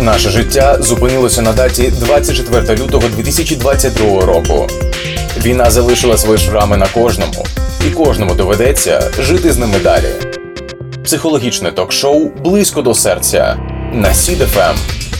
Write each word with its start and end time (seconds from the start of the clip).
Наше 0.00 0.30
життя 0.30 0.76
зупинилося 0.80 1.42
на 1.42 1.52
даті 1.52 1.90
24 1.90 2.82
лютого 2.82 3.08
2022 3.08 4.20
року. 4.20 4.66
Війна 5.44 5.70
залишила 5.70 6.18
свої 6.18 6.38
шрами 6.38 6.76
на 6.76 6.86
кожному, 6.86 7.46
і 7.86 7.90
кожному 7.90 8.34
доведеться 8.34 9.10
жити 9.18 9.52
з 9.52 9.58
ними 9.58 9.78
далі. 9.78 10.08
Психологічне 11.04 11.72
ток-шоу 11.72 12.30
близько 12.44 12.82
до 12.82 12.94
серця 12.94 13.56
на 13.92 14.14
СІДФМ. 14.14 14.76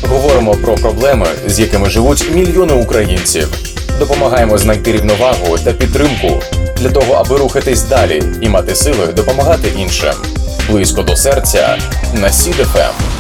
Говоримо 0.09 0.55
про 0.55 0.75
проблеми, 0.75 1.27
з 1.47 1.61
якими 1.61 1.91
живуть 1.91 2.31
мільйони 2.35 2.73
українців. 2.73 3.49
Допомагаємо 3.99 4.59
знайти 4.59 4.93
рівновагу 4.93 5.59
та 5.65 5.73
підтримку 5.73 6.43
для 6.77 6.91
того, 6.91 7.15
аби 7.15 7.37
рухатись 7.37 7.83
далі 7.83 8.23
і 8.41 8.49
мати 8.49 8.75
сили 8.75 9.07
допомагати 9.07 9.69
іншим. 9.79 10.15
Близько 10.71 11.03
до 11.03 11.17
серця 11.17 11.79
на 12.15 12.31
СІДФМ. 12.33 13.16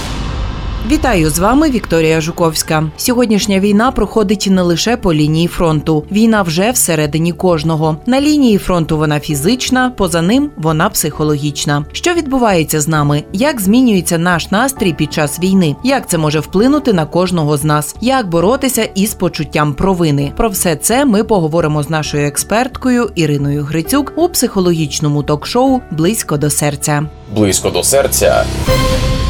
Вітаю 0.91 1.30
з 1.30 1.39
вами 1.39 1.71
Вікторія 1.71 2.21
Жуковська. 2.21 2.90
Сьогоднішня 2.96 3.61
війна 3.61 3.90
проходить 3.90 4.49
не 4.50 4.63
лише 4.63 4.96
по 4.96 5.14
лінії 5.14 5.49
фронту. 5.49 6.04
Війна 6.12 6.43
вже 6.43 6.71
всередині 6.71 7.32
кожного. 7.32 7.96
На 8.07 8.21
лінії 8.21 8.59
фронту 8.59 8.99
вона 8.99 9.21
фізична, 9.21 9.90
поза 9.90 10.22
ним 10.22 10.50
вона 10.57 10.90
психологічна. 10.90 11.85
Що 11.93 12.14
відбувається 12.14 12.81
з 12.81 12.89
нами? 12.89 13.22
Як 13.32 13.61
змінюється 13.61 14.18
наш 14.18 14.50
настрій 14.50 14.93
під 14.93 15.12
час 15.12 15.40
війни? 15.40 15.76
Як 15.85 16.09
це 16.09 16.18
може 16.18 16.40
вплинути 16.40 16.93
на 16.93 17.07
кожного 17.07 17.57
з 17.57 17.64
нас? 17.64 17.96
Як 18.00 18.29
боротися 18.29 18.84
із 18.84 19.14
почуттям 19.14 19.75
провини? 19.75 20.32
Про 20.37 20.48
все 20.48 20.76
це 20.76 21.04
ми 21.04 21.25
поговоримо 21.25 21.82
з 21.82 21.90
нашою 21.90 22.26
експерткою 22.26 23.11
Іриною 23.14 23.64
Грицюк 23.64 24.12
у 24.17 24.29
психологічному 24.29 25.23
ток-шоу 25.23 25.81
Близько 25.90 26.37
до 26.37 26.50
серця. 26.50 27.07
Близько 27.34 27.71
до 27.71 27.82
серця 27.82 28.45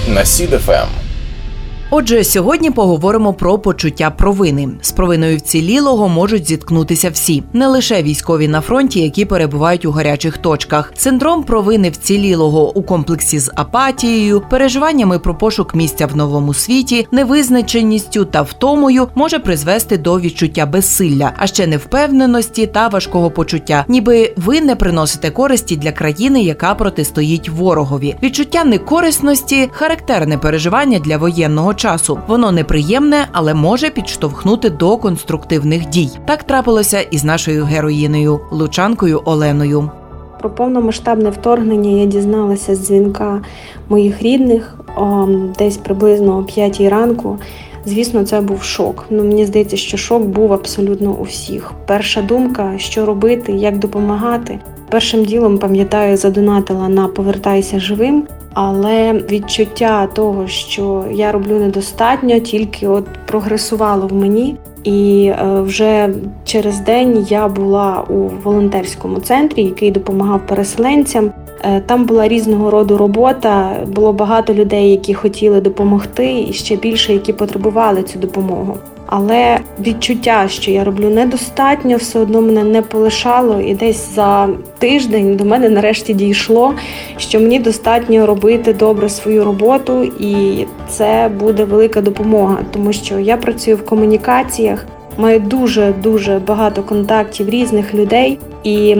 на 0.08 0.24
СІДФМ. 0.24 1.05
Отже, 1.90 2.24
сьогодні 2.24 2.70
поговоримо 2.70 3.32
про 3.32 3.58
почуття 3.58 4.10
провини. 4.10 4.68
З 4.80 4.92
провиною 4.92 5.36
вцілілого 5.36 6.08
можуть 6.08 6.48
зіткнутися 6.48 7.10
всі, 7.10 7.42
не 7.52 7.66
лише 7.66 8.02
військові 8.02 8.48
на 8.48 8.60
фронті, 8.60 9.00
які 9.00 9.24
перебувають 9.24 9.84
у 9.84 9.90
гарячих 9.90 10.38
точках. 10.38 10.92
Синдром 10.96 11.42
провини 11.42 11.90
вцілілого 11.90 12.76
у 12.76 12.82
комплексі 12.82 13.38
з 13.38 13.52
апатією, 13.54 14.42
переживаннями 14.50 15.18
про 15.18 15.34
пошук 15.34 15.74
місця 15.74 16.06
в 16.06 16.16
новому 16.16 16.54
світі, 16.54 17.06
невизначеністю 17.12 18.24
та 18.24 18.42
втомою 18.42 19.08
може 19.14 19.38
призвести 19.38 19.98
до 19.98 20.20
відчуття 20.20 20.66
безсилля, 20.66 21.32
а 21.36 21.46
ще 21.46 21.66
невпевненості 21.66 22.66
та 22.66 22.88
важкого 22.88 23.30
почуття, 23.30 23.84
ніби 23.88 24.34
ви 24.36 24.60
не 24.60 24.76
приносите 24.76 25.30
користі 25.30 25.76
для 25.76 25.92
країни, 25.92 26.42
яка 26.42 26.74
протистоїть 26.74 27.48
ворогові. 27.48 28.16
Відчуття 28.22 28.64
некорисності 28.64 29.68
характерне 29.72 30.38
переживання 30.38 30.98
для 30.98 31.16
воєнного 31.16 31.75
часу. 31.76 32.18
Воно 32.26 32.52
неприємне, 32.52 33.28
але 33.32 33.54
може 33.54 33.90
підштовхнути 33.90 34.70
до 34.70 34.96
конструктивних 34.96 35.88
дій. 35.88 36.10
Так 36.26 36.42
трапилося 36.42 37.00
і 37.00 37.18
з 37.18 37.24
нашою 37.24 37.64
героїнею 37.64 38.40
Лучанкою 38.50 39.22
Оленою. 39.24 39.90
Про 40.40 40.50
повномасштабне 40.50 41.30
вторгнення 41.30 41.90
я 41.90 42.06
дізналася 42.06 42.74
з 42.74 42.86
дзвінка 42.86 43.40
моїх 43.88 44.22
рідних 44.22 44.74
о, 44.96 45.26
десь 45.58 45.76
приблизно 45.76 46.38
о 46.38 46.42
5 46.42 46.80
ранку. 46.80 47.38
Звісно, 47.86 48.24
це 48.24 48.40
був 48.40 48.62
шок. 48.62 49.06
Ну 49.10 49.24
мені 49.24 49.46
здається, 49.46 49.76
що 49.76 49.96
шок 49.96 50.22
був 50.22 50.52
абсолютно 50.52 51.12
у 51.12 51.22
всіх. 51.22 51.72
Перша 51.86 52.22
думка, 52.22 52.74
що 52.76 53.06
робити, 53.06 53.52
як 53.52 53.78
допомагати. 53.78 54.58
Першим 54.90 55.24
ділом 55.24 55.58
пам'ятаю, 55.58 56.16
задонатила 56.16 56.88
на 56.88 57.08
повертайся 57.08 57.80
живим, 57.80 58.24
але 58.52 59.12
відчуття 59.12 60.06
того, 60.06 60.48
що 60.48 61.04
я 61.12 61.32
роблю 61.32 61.58
недостатньо, 61.58 62.38
тільки 62.38 62.88
от 62.88 63.04
прогресувало 63.26 64.06
в 64.06 64.12
мені. 64.12 64.56
І 64.84 65.32
е, 65.40 65.60
вже 65.60 66.14
через 66.44 66.80
день 66.80 67.26
я 67.28 67.48
була 67.48 68.04
у 68.08 68.14
волонтерському 68.14 69.20
центрі, 69.20 69.62
який 69.62 69.90
допомагав 69.90 70.46
переселенцям. 70.46 71.32
Е, 71.66 71.80
там 71.86 72.04
була 72.04 72.28
різного 72.28 72.70
роду 72.70 72.96
робота. 72.96 73.76
Було 73.86 74.12
багато 74.12 74.54
людей, 74.54 74.90
які 74.90 75.14
хотіли 75.14 75.60
допомогти, 75.60 76.46
і 76.48 76.52
ще 76.52 76.76
більше, 76.76 77.12
які 77.12 77.32
потребували 77.32 78.02
цю 78.02 78.18
допомогу. 78.18 78.78
Але 79.06 79.58
відчуття, 79.80 80.48
що 80.48 80.70
я 80.70 80.84
роблю 80.84 81.10
недостатньо, 81.10 81.96
все 81.96 82.18
одно 82.18 82.40
мене 82.40 82.64
не 82.64 82.82
полишало, 82.82 83.60
і 83.60 83.74
десь 83.74 84.14
за 84.14 84.48
тиждень 84.78 85.36
до 85.36 85.44
мене 85.44 85.68
нарешті 85.68 86.14
дійшло, 86.14 86.74
що 87.16 87.40
мені 87.40 87.58
достатньо 87.58 88.26
робити 88.26 88.72
добре 88.72 89.08
свою 89.08 89.44
роботу, 89.44 90.02
і 90.02 90.64
це 90.88 91.30
буде 91.40 91.64
велика 91.64 92.00
допомога, 92.00 92.58
тому 92.70 92.92
що 92.92 93.18
я 93.18 93.36
працюю 93.36 93.76
в 93.76 93.86
комунікаціях. 93.86 94.86
Маю 95.18 95.40
дуже 95.40 95.94
дуже 96.02 96.40
багато 96.46 96.82
контактів 96.82 97.48
різних 97.48 97.94
людей, 97.94 98.38
і 98.64 98.94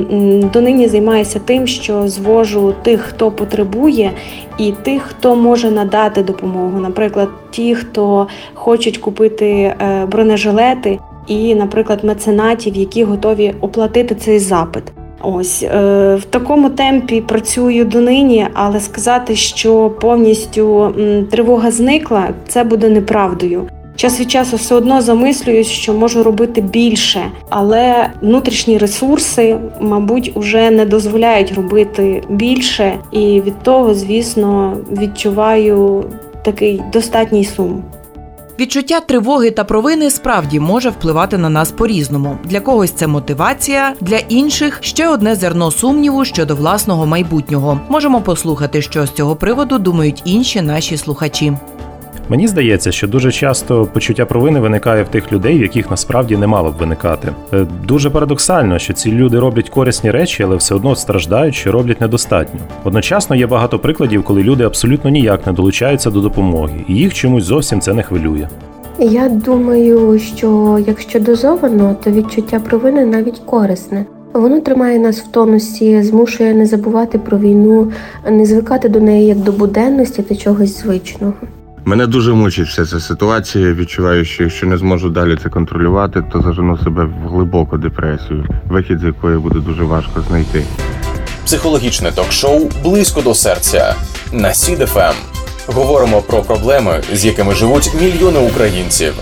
донині 0.53 0.88
займаюся 0.88 1.41
тим, 1.44 1.66
що 1.66 2.09
звожу 2.09 2.75
тих, 2.82 3.00
хто 3.00 3.31
потребує, 3.31 4.10
і 4.59 4.72
тих, 4.72 5.03
хто 5.03 5.37
може 5.37 5.71
надати 5.71 6.22
допомогу. 6.22 6.81
Наприклад, 6.81 7.28
ті, 7.50 7.75
хто 7.75 8.26
хочуть 8.55 8.99
купити 8.99 9.47
е, 9.47 10.06
бронежилети, 10.10 10.99
і, 11.26 11.55
наприклад, 11.55 12.05
меценатів, 12.05 12.76
які 12.76 13.05
готові 13.05 13.55
оплатити 13.60 14.15
цей 14.15 14.38
запит. 14.38 14.82
Ось 15.22 15.62
е, 15.62 15.69
в 16.16 16.25
такому 16.25 16.71
темпі 16.71 17.21
працюю 17.21 17.84
донині, 17.84 18.47
але 18.55 18.81
сказати, 18.81 19.37
що 19.37 19.91
повністю 20.00 20.94
тривога 21.31 21.71
зникла, 21.71 22.28
це 22.49 22.65
буде 22.65 22.88
неправдою. 22.88 23.69
Час 23.97 24.21
від 24.21 24.31
часу 24.31 24.57
все 24.57 24.75
одно 24.75 25.03
замислююсь, 25.03 25.67
що 25.67 25.95
можу 25.95 26.23
робити 26.23 26.61
більше, 26.61 27.31
але 27.49 28.11
внутрішні 28.21 28.79
ресурси, 28.79 29.59
мабуть, 29.81 30.33
уже 30.34 30.71
не 30.71 30.87
дозволяють 30.87 31.53
робити 31.53 32.23
більше, 32.29 32.99
і 33.12 33.41
від 33.41 33.62
того, 33.62 33.95
звісно, 33.95 34.77
відчуваю 34.93 36.05
такий 36.43 36.83
достатній 36.93 37.45
сум. 37.45 37.83
Відчуття 38.61 39.01
тривоги 39.01 39.51
та 39.51 39.65
провини 39.65 40.11
справді 40.11 40.61
може 40.61 40.91
впливати 40.91 41.39
на 41.39 41.49
нас 41.49 41.71
по-різному. 41.71 42.39
Для 42.45 42.61
когось 42.61 42.91
це 42.91 43.06
мотивація, 43.06 43.95
для 44.01 44.17
інших 44.17 44.79
ще 44.81 45.09
одне 45.09 45.35
зерно 45.35 45.71
сумніву 45.71 46.25
щодо 46.25 46.56
власного 46.56 47.06
майбутнього. 47.06 47.81
Можемо 47.89 48.21
послухати, 48.21 48.83
що 48.83 49.06
з 49.06 49.11
цього 49.11 49.37
приводу 49.37 49.79
думають 49.79 50.23
інші 50.25 50.62
наші 50.62 50.97
слухачі. 50.97 51.53
Мені 52.28 52.48
здається, 52.48 52.92
що 52.92 53.09
дуже 53.09 53.32
часто 53.32 53.87
почуття 53.92 54.25
провини 54.25 54.60
виникає 54.60 55.03
в 55.03 55.09
тих 55.09 55.32
людей, 55.32 55.59
в 55.59 55.62
яких 55.62 55.91
насправді 55.91 56.37
не 56.37 56.47
мало 56.47 56.70
б 56.70 56.75
виникати. 56.76 57.28
Е, 57.53 57.66
дуже 57.88 58.10
парадоксально, 58.10 58.78
що 58.78 58.92
ці 58.92 59.12
люди 59.12 59.38
роблять 59.38 59.70
корисні 59.70 60.10
речі, 60.10 60.42
але 60.42 60.56
все 60.56 60.75
одно 60.75 60.97
страждають, 60.97 61.54
що 61.54 61.72
роблять 61.72 62.00
недостатньо. 62.00 62.60
Одночасно 62.84 63.37
є 63.37 63.47
багато 63.47 63.78
прикладів, 63.78 64.25
коли 64.25 64.42
люди 64.42 64.64
абсолютно 64.64 65.10
ніяк 65.10 65.47
не 65.47 65.53
долучаються 65.53 66.10
до 66.10 66.20
допомоги, 66.20 66.84
і 66.88 66.94
їх 66.94 67.14
чомусь 67.14 67.44
зовсім 67.44 67.81
це 67.81 67.94
не 67.94 68.03
хвилює. 68.03 68.48
Я 68.98 69.28
думаю, 69.28 70.19
що 70.19 70.78
якщо 70.87 71.20
дозовано, 71.20 71.97
то 72.04 72.10
відчуття 72.10 72.60
провини 72.60 73.06
навіть 73.06 73.38
корисне. 73.38 74.06
Воно 74.32 74.60
тримає 74.60 74.98
нас 74.98 75.20
в 75.20 75.26
тонусі, 75.26 76.03
змушує 76.03 76.54
не 76.54 76.66
забувати 76.66 77.19
про 77.19 77.38
війну, 77.38 77.93
не 78.31 78.47
звикати 78.47 78.88
до 78.88 79.00
неї 79.00 79.26
як 79.26 79.38
до 79.38 79.53
буденності 79.53 80.22
та 80.22 80.37
чогось 80.37 80.82
звичного. 80.82 81.34
Мене 81.89 82.07
дуже 82.07 82.33
мучить 82.33 82.69
вся 82.69 82.87
ця 82.87 83.01
ситуація. 83.01 83.67
Я 83.67 83.75
відчуваю, 83.75 84.25
що 84.25 84.43
якщо 84.43 84.67
не 84.67 84.77
зможу 84.77 85.09
далі 85.09 85.39
це 85.43 85.49
контролювати, 85.49 86.23
то 86.33 86.43
зажену 86.43 86.79
себе 86.79 87.05
в 87.05 87.29
глибоку 87.29 87.79
депресію, 87.79 88.47
вихід 88.69 88.99
з 89.01 89.05
якої 89.05 89.39
буде 89.39 89.59
дуже 89.59 89.85
важко 89.85 90.25
знайти. 90.29 90.65
Психологічне 91.45 92.13
ток-шоу 92.13 92.71
близько 92.83 93.21
до 93.21 93.35
серця 93.35 93.95
на 94.33 94.55
СІДФМ. 94.55 95.15
Говоримо 95.67 96.23
про 96.23 96.43
проблеми, 96.43 97.03
з 97.12 97.25
якими 97.25 97.55
живуть 97.55 97.91
мільйони 98.00 98.39
українців. 98.39 99.15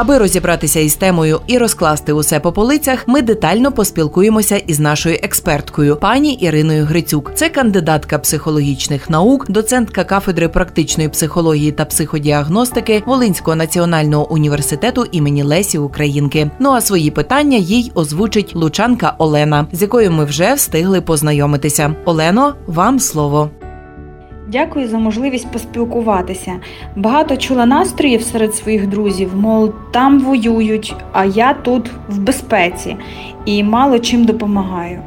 Аби 0.00 0.18
розібратися 0.18 0.80
із 0.80 0.94
темою 0.94 1.40
і 1.46 1.58
розкласти 1.58 2.12
усе 2.12 2.40
по 2.40 2.52
полицях, 2.52 3.04
ми 3.06 3.22
детально 3.22 3.72
поспілкуємося 3.72 4.56
із 4.56 4.80
нашою 4.80 5.18
експерткою, 5.22 5.96
пані 5.96 6.32
Іриною 6.32 6.84
Грицюк. 6.84 7.32
Це 7.34 7.48
кандидатка 7.48 8.18
психологічних 8.18 9.10
наук, 9.10 9.50
доцентка 9.50 10.04
кафедри 10.04 10.48
практичної 10.48 11.08
психології 11.08 11.72
та 11.72 11.84
психодіагностики 11.84 13.02
Волинського 13.06 13.56
національного 13.56 14.32
університету 14.32 15.06
імені 15.12 15.42
Лесі 15.42 15.78
Українки. 15.78 16.50
Ну 16.58 16.70
а 16.70 16.80
свої 16.80 17.10
питання 17.10 17.56
їй 17.56 17.92
озвучить 17.94 18.56
Лучанка 18.56 19.14
Олена, 19.18 19.66
з 19.72 19.82
якою 19.82 20.10
ми 20.10 20.24
вже 20.24 20.54
встигли 20.54 21.00
познайомитися. 21.00 21.94
Олено, 22.04 22.54
вам 22.66 23.00
слово. 23.00 23.50
Дякую 24.52 24.88
за 24.88 24.98
можливість 24.98 25.52
поспілкуватися. 25.52 26.52
Багато 26.96 27.36
чула 27.36 27.66
настроїв 27.66 28.22
серед 28.22 28.54
своїх 28.54 28.86
друзів, 28.86 29.36
мов 29.36 29.74
там 29.90 30.20
воюють, 30.20 30.94
а 31.12 31.24
я 31.24 31.54
тут 31.54 31.90
в 32.08 32.18
безпеці. 32.18 32.96
І 33.48 33.64
мало 33.64 33.98
чим 33.98 34.24
допомагаю. 34.24 35.02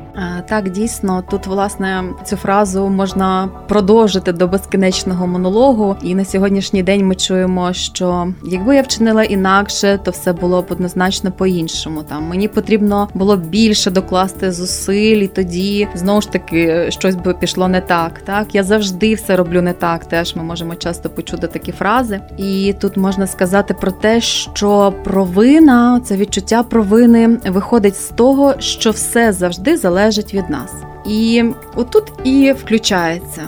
Так, 0.49 0.69
дійсно, 0.69 1.23
тут 1.29 1.47
власне 1.47 2.03
цю 2.25 2.35
фразу 2.35 2.89
можна 2.89 3.49
продовжити 3.67 4.33
до 4.33 4.47
безкінечного 4.47 5.27
монологу. 5.27 5.95
І 6.01 6.15
на 6.15 6.25
сьогоднішній 6.25 6.83
день 6.83 7.07
ми 7.07 7.15
чуємо, 7.15 7.73
що 7.73 8.27
якби 8.45 8.75
я 8.75 8.81
вчинила 8.81 9.23
інакше, 9.23 9.99
то 10.03 10.11
все 10.11 10.33
було 10.33 10.61
б 10.61 10.65
однозначно 10.69 11.31
по-іншому. 11.31 12.03
Там 12.03 12.23
мені 12.23 12.47
потрібно 12.47 13.09
було 13.13 13.37
більше 13.37 13.91
докласти 13.91 14.51
зусиль, 14.51 15.17
і 15.17 15.27
тоді 15.27 15.87
знову 15.95 16.21
ж 16.21 16.31
таки 16.31 16.91
щось 16.91 17.15
би 17.15 17.33
пішло 17.33 17.67
не 17.67 17.81
так. 17.81 18.21
Так, 18.25 18.55
я 18.55 18.63
завжди 18.63 19.13
все 19.13 19.35
роблю 19.35 19.61
не 19.61 19.73
так. 19.73 20.05
Теж 20.05 20.35
ми 20.35 20.43
можемо 20.43 20.75
часто 20.75 21.09
почути 21.09 21.47
такі 21.47 21.71
фрази. 21.71 22.19
І 22.37 22.75
тут 22.79 22.97
можна 22.97 23.27
сказати 23.27 23.73
про 23.73 23.91
те, 23.91 24.21
що 24.21 24.93
провина, 25.03 26.01
це 26.03 26.15
відчуття 26.15 26.63
провини 26.63 27.27
виходить 27.45 27.95
з 27.95 28.09
того, 28.09 28.30
що 28.59 28.91
все 28.91 29.33
завжди 29.33 29.77
залежить 29.77 30.33
від 30.33 30.49
нас. 30.49 30.71
І 31.05 31.43
отут 31.75 32.03
і 32.23 32.51
включається 32.51 33.41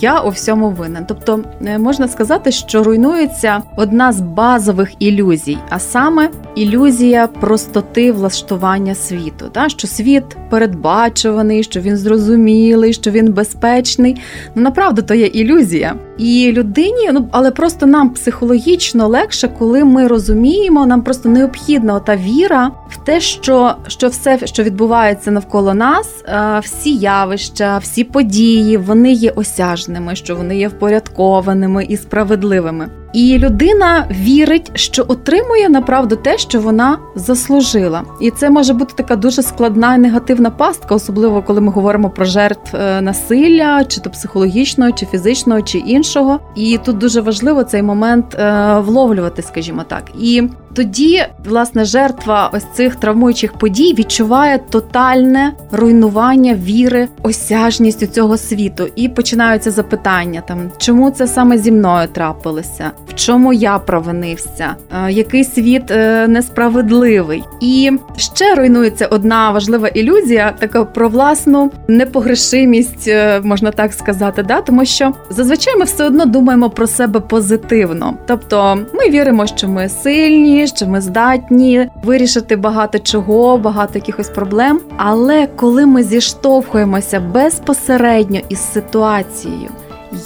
я 0.00 0.20
у 0.20 0.28
всьому 0.28 0.70
винен. 0.70 1.04
Тобто 1.08 1.40
е, 1.66 1.78
можна 1.78 2.08
сказати, 2.08 2.52
що 2.52 2.82
руйнується 2.82 3.62
одна 3.76 4.12
з 4.12 4.20
базових 4.20 4.90
ілюзій, 4.98 5.58
а 5.68 5.78
саме 5.78 6.30
ілюзія 6.54 7.26
простоти 7.26 8.12
влаштування 8.12 8.94
світу. 8.94 9.48
Та? 9.52 9.68
Що 9.68 9.86
світ 9.86 10.24
передбачуваний, 10.50 11.62
що 11.62 11.80
він 11.80 11.96
зрозумілий, 11.96 12.92
що 12.92 13.10
він 13.10 13.32
безпечний. 13.32 14.22
Ну 14.54 14.62
направду 14.62 15.02
то 15.02 15.14
є 15.14 15.26
ілюзія. 15.26 15.94
І 16.18 16.52
людині, 16.52 17.10
ну 17.12 17.28
але 17.30 17.50
просто 17.50 17.86
нам 17.86 18.10
психологічно 18.10 19.08
легше, 19.08 19.48
коли 19.58 19.84
ми 19.84 20.06
розуміємо, 20.06 20.86
нам 20.86 21.02
просто 21.02 21.28
необхідна 21.28 22.00
та 22.00 22.16
віра 22.16 22.70
в 22.90 22.96
те, 22.96 23.20
що 23.20 23.74
що 23.86 24.08
все, 24.08 24.38
що 24.44 24.62
відбувається 24.62 25.30
навколо 25.30 25.74
нас, 25.74 26.24
е, 26.24 26.60
всі 26.64 26.97
явища, 26.98 27.78
всі 27.78 28.04
події, 28.04 28.76
вони 28.76 29.12
є 29.12 29.30
осяжними, 29.30 30.16
що 30.16 30.36
вони 30.36 30.58
є 30.58 30.68
впорядкованими 30.68 31.84
і 31.84 31.96
справедливими. 31.96 32.88
І 33.12 33.38
людина 33.38 34.06
вірить, 34.10 34.70
що 34.74 35.04
отримує 35.08 35.68
направду 35.68 36.16
те, 36.16 36.38
що 36.38 36.60
вона 36.60 36.98
заслужила. 37.14 38.02
І 38.20 38.30
це 38.30 38.50
може 38.50 38.72
бути 38.72 38.94
така 38.96 39.16
дуже 39.16 39.42
складна 39.42 39.94
і 39.94 39.98
негативна 39.98 40.50
пастка, 40.50 40.94
особливо 40.94 41.42
коли 41.42 41.60
ми 41.60 41.72
говоримо 41.72 42.10
про 42.10 42.24
жертв 42.24 42.76
е, 42.76 43.00
насилля, 43.00 43.84
чи 43.84 44.00
то 44.00 44.10
психологічного, 44.10 44.92
чи 44.92 45.06
фізичного, 45.06 45.62
чи 45.62 45.78
іншого. 45.78 46.40
І 46.54 46.78
тут 46.84 46.98
дуже 46.98 47.20
важливо 47.20 47.64
цей 47.64 47.82
момент 47.82 48.34
е, 48.34 48.78
вловлювати, 48.78 49.42
скажімо 49.42 49.84
так. 49.88 50.02
І 50.20 50.42
тоді, 50.74 51.24
власне, 51.44 51.84
жертва 51.84 52.50
ось 52.54 52.66
цих 52.74 52.96
травмуючих 52.96 53.52
подій 53.52 53.94
відчуває 53.98 54.58
тотальне 54.58 55.52
руйнування 55.72 56.54
віри, 56.54 57.08
осяжність 57.22 58.02
у 58.02 58.06
цього 58.06 58.36
світу. 58.36 58.88
І 58.96 59.08
починаються 59.08 59.70
запитання: 59.70 60.42
там 60.48 60.70
чому 60.78 61.10
це 61.10 61.26
саме 61.26 61.58
зі 61.58 61.72
мною 61.72 62.08
трапилося, 62.08 62.90
в 63.08 63.14
чому 63.14 63.52
я 63.52 63.78
провинився, 63.78 64.76
е, 65.06 65.12
який 65.12 65.44
світ 65.44 65.90
е, 65.90 66.28
несправедливий. 66.28 67.44
І 67.60 67.92
ще 68.16 68.54
руйнується 68.54 69.06
одна 69.06 69.50
важлива 69.50 69.88
ілюзія, 69.88 70.54
така 70.58 70.84
про 70.84 71.08
власну 71.08 71.70
непогрешимість, 71.88 73.08
е, 73.08 73.40
можна 73.40 73.70
так 73.70 73.92
сказати, 73.92 74.42
да? 74.42 74.60
тому 74.60 74.84
що 74.84 75.12
зазвичай 75.30 75.76
ми 75.76 75.84
все 75.84 76.04
одно 76.04 76.26
думаємо 76.26 76.70
про 76.70 76.86
себе 76.86 77.20
позитивно. 77.20 78.14
Тобто 78.26 78.78
ми 78.94 79.10
віримо, 79.10 79.46
що 79.46 79.68
ми 79.68 79.88
сильні, 79.88 80.66
що 80.66 80.86
ми 80.86 81.00
здатні 81.00 81.88
вирішити 82.04 82.56
багато 82.56 82.98
чого, 82.98 83.58
багато 83.58 83.92
якихось 83.94 84.28
проблем. 84.28 84.80
Але 84.96 85.46
коли 85.56 85.86
ми 85.86 86.02
зіштовхуємося 86.02 87.20
безпосередньо 87.20 88.40
із 88.48 88.72
ситуацією, 88.72 89.68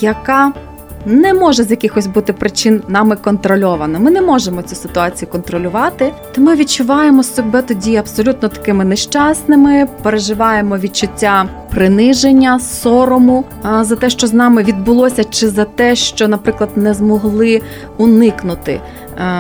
яка 0.01 0.53
не 1.07 1.35
може 1.35 1.65
з 1.65 1.71
якихось 1.71 2.07
бути 2.07 2.33
причин 2.33 2.83
нами 2.89 3.17
контрольована. 3.17 3.99
Ми 3.99 4.11
не 4.11 4.21
можемо 4.21 4.63
цю 4.63 4.75
ситуацію 4.75 5.29
контролювати, 5.29 6.13
то 6.35 6.41
ми 6.41 6.57
відчуваємо 6.57 7.23
себе 7.23 7.63
тоді 7.63 7.97
абсолютно 7.97 8.49
такими 8.49 8.85
нещасними, 8.85 9.89
переживаємо 10.03 10.79
відчуття 10.79 11.49
приниження, 11.71 12.61
сорому 12.61 13.45
за 13.81 13.97
те, 13.97 14.11
що 14.11 14.27
з 14.27 14.33
нами 14.33 14.63
відбулося, 14.63 15.25
чи 15.25 15.49
за 15.49 15.65
те, 15.65 15.97
що, 15.97 16.29
наприклад, 16.29 16.71
не 16.77 16.95
змогли 16.95 17.61
уникнути 17.99 18.81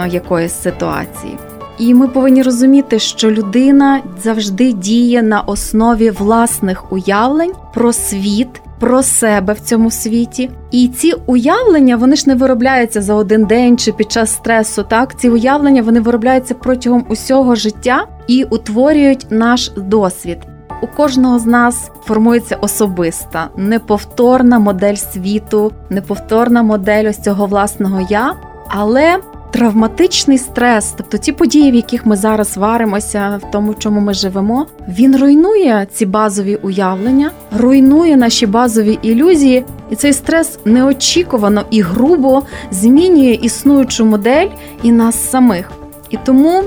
якоїсь 0.08 0.62
ситуації. 0.62 1.38
І 1.78 1.94
ми 1.94 2.08
повинні 2.08 2.42
розуміти, 2.42 2.98
що 2.98 3.30
людина 3.30 4.00
завжди 4.22 4.72
діє 4.72 5.22
на 5.22 5.40
основі 5.40 6.10
власних 6.10 6.92
уявлень 6.92 7.52
про 7.74 7.92
світ. 7.92 8.61
Про 8.82 9.02
себе 9.02 9.52
в 9.52 9.60
цьому 9.60 9.90
світі, 9.90 10.50
і 10.70 10.88
ці 10.88 11.12
уявлення 11.26 11.96
вони 11.96 12.16
ж 12.16 12.28
не 12.28 12.34
виробляються 12.34 13.02
за 13.02 13.14
один 13.14 13.44
день 13.44 13.78
чи 13.78 13.92
під 13.92 14.12
час 14.12 14.30
стресу. 14.34 14.82
Так, 14.82 15.20
ці 15.20 15.30
уявлення 15.30 15.82
вони 15.82 16.00
виробляються 16.00 16.54
протягом 16.54 17.06
усього 17.08 17.54
життя 17.54 18.06
і 18.26 18.44
утворюють 18.44 19.26
наш 19.30 19.70
досвід. 19.76 20.38
У 20.82 20.86
кожного 20.86 21.38
з 21.38 21.46
нас 21.46 21.90
формується 22.04 22.56
особиста, 22.56 23.48
неповторна 23.56 24.58
модель 24.58 24.94
світу, 24.94 25.72
неповторна 25.90 26.62
модель 26.62 27.08
ось 27.08 27.18
цього 27.18 27.46
власного 27.46 28.06
я, 28.10 28.34
але 28.68 29.18
Травматичний 29.52 30.38
стрес, 30.38 30.94
тобто 30.96 31.18
ті 31.18 31.32
події, 31.32 31.70
в 31.70 31.74
яких 31.74 32.06
ми 32.06 32.16
зараз 32.16 32.56
варимося, 32.56 33.40
в 33.42 33.50
тому, 33.50 33.72
в 33.72 33.78
чому 33.78 34.00
ми 34.00 34.14
живемо, 34.14 34.66
він 34.88 35.16
руйнує 35.16 35.86
ці 35.92 36.06
базові 36.06 36.56
уявлення, 36.56 37.30
руйнує 37.58 38.16
наші 38.16 38.46
базові 38.46 38.98
ілюзії, 39.02 39.64
і 39.90 39.96
цей 39.96 40.12
стрес 40.12 40.58
неочікувано 40.64 41.64
і 41.70 41.80
грубо 41.80 42.42
змінює 42.70 43.38
існуючу 43.42 44.04
модель 44.04 44.48
і 44.82 44.92
нас 44.92 45.30
самих. 45.30 45.70
І 46.10 46.18
тому 46.24 46.62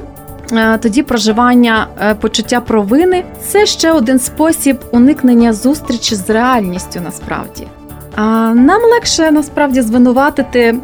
е, 0.53 0.77
тоді 0.77 1.03
проживання 1.03 1.87
е, 2.01 2.15
почуття 2.15 2.61
провини 2.61 3.23
це 3.47 3.65
ще 3.65 3.91
один 3.91 4.19
спосіб 4.19 4.77
уникнення 4.91 5.53
зустрічі 5.53 6.15
з 6.15 6.29
реальністю 6.29 7.01
насправді. 7.01 7.67
Нам 8.17 8.81
легше 8.93 9.31
насправді 9.31 9.81
звинуватити 9.81 10.75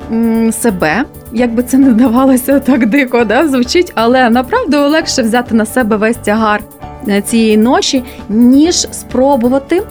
себе, 0.52 1.06
як 1.34 1.54
би 1.54 1.64
це 1.64 1.78
не 1.78 1.92
здавалося 1.92 2.60
так 2.60 2.86
дико, 2.86 3.24
да, 3.24 3.48
звучить, 3.48 3.92
але 3.96 4.30
направду 4.30 4.78
легше 4.78 5.22
взяти 5.22 5.56
на 5.56 5.66
себе 5.66 5.98
весь 5.98 6.18
тягар 6.18 6.62
е, 7.08 7.22
цієї 7.22 7.58
ноші, 7.58 8.04
ніж 8.30 8.76
спробувати 8.76 9.84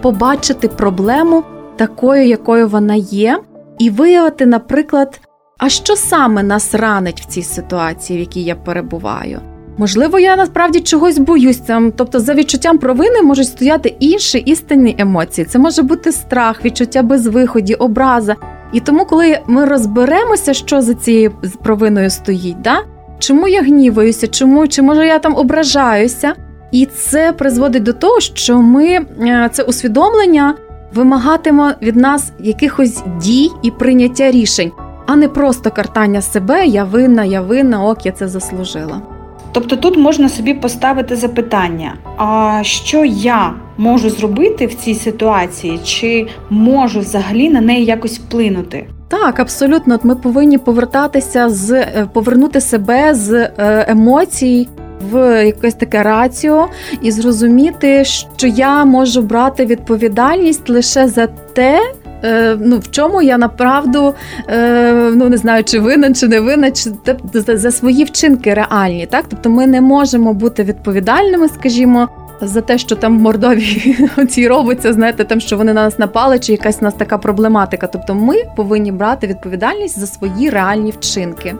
побачити 0.00 0.68
проблему 0.68 1.42
такою, 1.76 2.26
якою 2.26 2.68
вона 2.68 2.94
є, 2.94 3.40
і 3.78 3.90
виявити, 3.90 4.46
наприклад, 4.46 5.20
а 5.58 5.68
що 5.68 5.96
саме 5.96 6.42
нас 6.42 6.74
ранить 6.74 7.20
в 7.20 7.24
цій 7.24 7.42
ситуації, 7.42 8.18
в 8.18 8.20
якій 8.20 8.42
я 8.42 8.54
перебуваю. 8.54 9.40
Можливо, 9.78 10.18
я 10.18 10.36
насправді 10.36 10.80
чогось 10.80 11.18
боюсь. 11.18 11.58
Там, 11.58 11.92
тобто, 11.96 12.20
за 12.20 12.34
відчуттям 12.34 12.78
провини 12.78 13.22
можуть 13.22 13.46
стояти 13.46 13.96
інші 14.00 14.38
істинні 14.38 14.96
емоції. 14.98 15.44
Це 15.44 15.58
може 15.58 15.82
бути 15.82 16.12
страх, 16.12 16.64
відчуття 16.64 17.02
безвиході, 17.02 17.74
образа. 17.74 18.36
І 18.72 18.80
тому, 18.80 19.04
коли 19.04 19.38
ми 19.46 19.64
розберемося, 19.64 20.54
що 20.54 20.82
за 20.82 20.94
цією 20.94 21.32
провиною 21.62 22.10
стоїть, 22.10 22.60
да? 22.60 22.78
чому 23.18 23.48
я 23.48 23.62
гніваюся, 23.62 24.26
чому 24.26 24.68
чи 24.68 24.82
може 24.82 25.06
я 25.06 25.18
там 25.18 25.36
ображаюся, 25.36 26.34
і 26.72 26.86
це 26.86 27.32
призводить 27.32 27.82
до 27.82 27.92
того, 27.92 28.20
що 28.20 28.62
ми 28.62 28.86
е, 28.86 29.50
це 29.52 29.62
усвідомлення 29.62 30.54
вимагатиме 30.94 31.74
від 31.82 31.96
нас 31.96 32.32
якихось 32.38 33.02
дій 33.20 33.50
і 33.62 33.70
прийняття 33.70 34.30
рішень, 34.30 34.72
а 35.06 35.16
не 35.16 35.28
просто 35.28 35.70
картання 35.70 36.22
себе, 36.22 36.66
я 36.66 36.84
винна, 36.84 37.24
я 37.24 37.40
винна, 37.40 37.84
ок, 37.84 38.06
я 38.06 38.12
це 38.12 38.28
заслужила. 38.28 39.15
Тобто 39.56 39.76
тут 39.76 39.96
можна 39.96 40.28
собі 40.28 40.54
поставити 40.54 41.16
запитання: 41.16 41.94
а 42.16 42.60
що 42.62 43.04
я 43.04 43.54
можу 43.76 44.10
зробити 44.10 44.66
в 44.66 44.74
цій 44.74 44.94
ситуації, 44.94 45.80
чи 45.84 46.26
можу 46.50 47.00
взагалі 47.00 47.48
на 47.48 47.60
неї 47.60 47.84
якось 47.84 48.18
вплинути? 48.18 48.86
Так, 49.08 49.40
абсолютно. 49.40 49.94
От 49.94 50.04
Ми 50.04 50.16
повинні 50.16 50.58
повертатися 50.58 51.48
з 51.48 51.70
е, 51.72 52.08
повернути 52.12 52.60
себе 52.60 53.14
з 53.14 53.32
е, 53.32 53.50
емоцій 53.88 54.68
в 55.12 55.44
якесь 55.46 55.74
таке 55.74 56.02
раціо 56.02 56.68
і 57.02 57.10
зрозуміти, 57.10 58.04
що 58.04 58.46
я 58.46 58.84
можу 58.84 59.22
брати 59.22 59.66
відповідальність 59.66 60.70
лише 60.70 61.08
за 61.08 61.26
те. 61.26 61.80
Е, 62.24 62.56
Ну, 62.60 62.78
в 62.78 62.90
чому 62.90 63.22
я 63.22 63.38
направду 63.38 64.14
е, 64.48 64.92
ну 65.14 65.28
не 65.28 65.36
знаю, 65.36 65.64
чи 65.64 65.78
винен, 65.78 66.14
чи 66.14 66.28
не 66.28 66.40
винен, 66.40 66.72
чи 66.74 66.90
за, 67.32 67.56
за 67.56 67.70
свої 67.70 68.04
вчинки 68.04 68.54
реальні. 68.54 69.06
Так, 69.06 69.24
тобто 69.28 69.50
ми 69.50 69.66
не 69.66 69.80
можемо 69.80 70.34
бути 70.34 70.62
відповідальними, 70.62 71.48
скажімо, 71.48 72.08
за 72.40 72.60
те, 72.60 72.78
що 72.78 72.96
там 72.96 73.18
в 73.18 73.22
Мордові 73.22 73.96
ці 74.30 74.48
робиться, 74.48 74.92
знаєте, 74.92 75.24
там 75.24 75.40
що 75.40 75.56
вони 75.56 75.72
на 75.72 75.84
нас 75.84 75.98
напали, 75.98 76.38
чи 76.38 76.52
якась 76.52 76.78
у 76.80 76.84
нас 76.84 76.94
така 76.94 77.18
проблематика. 77.18 77.86
Тобто, 77.86 78.14
ми 78.14 78.34
повинні 78.56 78.92
брати 78.92 79.26
відповідальність 79.26 79.98
за 79.98 80.06
свої 80.06 80.50
реальні 80.50 80.90
вчинки. 80.90 81.54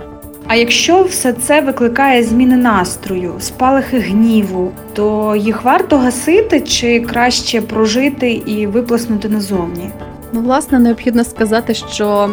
А 0.48 0.54
якщо 0.54 1.02
все 1.02 1.32
це 1.32 1.60
викликає 1.60 2.22
зміни 2.22 2.56
настрою, 2.56 3.34
спалахи 3.40 3.98
гніву, 3.98 4.70
то 4.94 5.36
їх 5.36 5.64
варто 5.64 5.98
гасити 5.98 6.60
чи 6.60 7.00
краще 7.00 7.60
прожити 7.60 8.32
і 8.32 8.66
виплеснути 8.66 9.28
назовні? 9.28 9.90
Ну, 10.32 10.40
власне, 10.40 10.78
необхідно 10.78 11.24
сказати, 11.24 11.74
що 11.74 12.30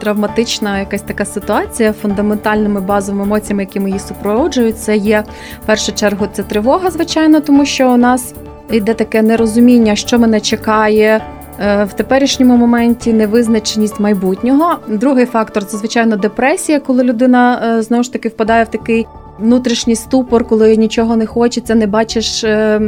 травматична 0.00 0.78
якась 0.78 1.02
така 1.02 1.24
ситуація 1.24 1.92
фундаментальними 1.92 2.80
базовими 2.80 3.24
емоціями, 3.24 3.62
якими 3.62 3.88
її 3.88 4.00
супроводжують, 4.00 4.78
це 4.78 4.96
є 4.96 5.24
в 5.62 5.66
першу 5.66 5.92
чергу 5.92 6.26
це 6.32 6.42
тривога, 6.42 6.90
звичайно, 6.90 7.40
тому 7.40 7.64
що 7.66 7.90
у 7.90 7.96
нас 7.96 8.34
йде 8.70 8.94
таке 8.94 9.22
нерозуміння, 9.22 9.96
що 9.96 10.18
мене 10.18 10.40
чекає. 10.40 11.20
е, 11.60 11.84
В 11.84 11.92
теперішньому 11.92 12.56
моменті 12.56 13.12
невизначеність 13.12 14.00
майбутнього. 14.00 14.76
Другий 14.88 15.26
фактор 15.26 15.64
це 15.64 15.76
звичайно 15.76 16.16
депресія, 16.16 16.80
коли 16.80 17.02
людина 17.04 17.62
е, 17.78 17.82
знову 17.82 18.02
ж 18.02 18.12
таки 18.12 18.28
впадає 18.28 18.64
в 18.64 18.68
такий 18.68 19.06
внутрішній 19.38 19.96
ступор, 19.96 20.44
коли 20.44 20.76
нічого 20.76 21.16
не 21.16 21.26
хочеться, 21.26 21.74
не 21.74 21.86
бачиш, 21.86 22.44
е, 22.44 22.78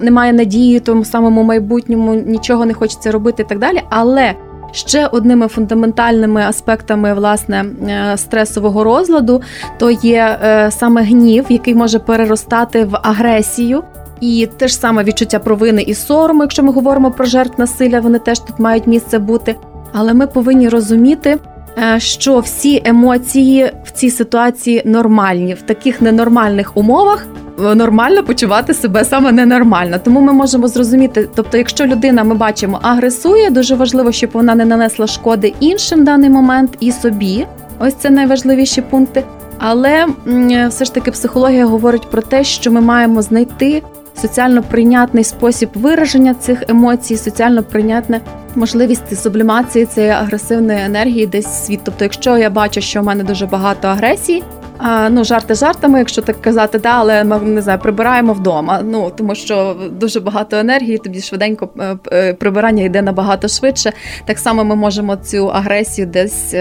немає 0.00 0.32
надії 0.32 0.80
тому 0.80 1.04
самому 1.04 1.42
майбутньому, 1.42 2.14
нічого 2.14 2.66
не 2.66 2.74
хочеться 2.74 3.10
робити 3.10 3.42
і 3.42 3.46
так 3.46 3.58
далі. 3.58 3.82
Але 3.90 4.34
ще 4.72 5.06
одними 5.06 5.48
фундаментальними 5.48 6.42
аспектами 6.42 7.14
власне 7.14 7.64
е, 7.88 8.16
стресового 8.16 8.84
розладу 8.84 9.42
то 9.78 9.90
є 9.90 10.38
е, 10.42 10.70
саме 10.70 11.02
гнів, 11.02 11.46
який 11.48 11.74
може 11.74 11.98
переростати 11.98 12.84
в 12.84 12.98
агресію. 13.02 13.82
І 14.20 14.48
те 14.56 14.68
ж 14.68 14.74
саме 14.74 15.04
відчуття 15.04 15.38
провини 15.38 15.82
і 15.82 15.94
сорому, 15.94 16.42
якщо 16.42 16.62
ми 16.62 16.72
говоримо 16.72 17.10
про 17.10 17.24
жертв 17.24 17.60
насилля, 17.60 18.00
вони 18.00 18.18
теж 18.18 18.38
тут 18.38 18.58
мають 18.58 18.86
місце 18.86 19.18
бути. 19.18 19.56
Але 19.92 20.14
ми 20.14 20.26
повинні 20.26 20.68
розуміти, 20.68 21.38
що 21.98 22.38
всі 22.38 22.82
емоції 22.84 23.72
в 23.84 23.90
цій 23.90 24.10
ситуації 24.10 24.82
нормальні. 24.84 25.54
В 25.54 25.62
таких 25.62 26.00
ненормальних 26.00 26.76
умовах 26.76 27.26
е, 27.64 27.74
нормально 27.74 28.22
почувати 28.22 28.74
себе 28.74 29.04
саме 29.04 29.32
ненормально. 29.32 29.96
Тому 30.04 30.20
ми 30.20 30.32
можемо 30.32 30.68
зрозуміти, 30.68 31.28
тобто, 31.34 31.58
якщо 31.58 31.86
людина, 31.86 32.24
ми 32.24 32.34
бачимо, 32.34 32.78
агресує, 32.82 33.50
дуже 33.50 33.74
важливо, 33.74 34.12
щоб 34.12 34.30
вона 34.32 34.54
не 34.54 34.64
нанесла 34.64 35.06
шкоди 35.06 35.54
іншим 35.60 36.00
в 36.00 36.04
даний 36.04 36.30
момент 36.30 36.76
і 36.80 36.92
собі. 36.92 37.46
Ось 37.78 37.94
це 37.94 38.10
найважливіші 38.10 38.82
пункти. 38.82 39.24
Але 39.58 40.06
все 40.68 40.84
ж 40.84 40.94
таки 40.94 41.10
психологія 41.10 41.66
говорить 41.66 42.10
про 42.10 42.22
те, 42.22 42.44
що 42.44 42.70
ми 42.70 42.80
маємо 42.80 43.22
знайти 43.22 43.82
соціально 44.20 44.62
прийнятний 44.62 45.24
спосіб 45.24 45.68
вираження 45.74 46.34
цих 46.34 46.62
емоцій, 46.68 47.16
соціально 47.16 47.62
прийнятне 47.62 48.20
можливість 48.56 49.22
сублімації 49.22 49.86
цієї 49.86 50.12
агресивної 50.12 50.78
енергії 50.80 51.26
десь 51.26 51.66
світ. 51.66 51.80
Тобто, 51.84 52.04
якщо 52.04 52.38
я 52.38 52.50
бачу, 52.50 52.80
що 52.80 53.00
в 53.00 53.04
мене 53.04 53.24
дуже 53.24 53.46
багато 53.46 53.88
агресії. 53.88 54.42
А, 54.78 55.10
ну, 55.10 55.24
жарти 55.24 55.54
жартами, 55.54 55.98
якщо 55.98 56.22
так 56.22 56.40
казати, 56.42 56.78
да, 56.78 56.88
але 56.88 57.24
ми 57.24 57.38
не 57.38 57.62
знаю, 57.62 57.78
прибираємо 57.78 58.32
вдома. 58.32 58.80
Ну 58.84 59.12
тому 59.16 59.34
що 59.34 59.76
дуже 59.92 60.20
багато 60.20 60.56
енергії, 60.56 60.98
тобі 60.98 61.20
швиденько 61.20 61.68
е, 61.80 61.96
е, 62.12 62.34
прибирання 62.34 62.84
йде 62.84 63.02
набагато 63.02 63.48
швидше. 63.48 63.92
Так 64.24 64.38
само 64.38 64.64
ми 64.64 64.76
можемо 64.76 65.16
цю 65.16 65.48
агресію 65.48 66.06
десь. 66.06 66.54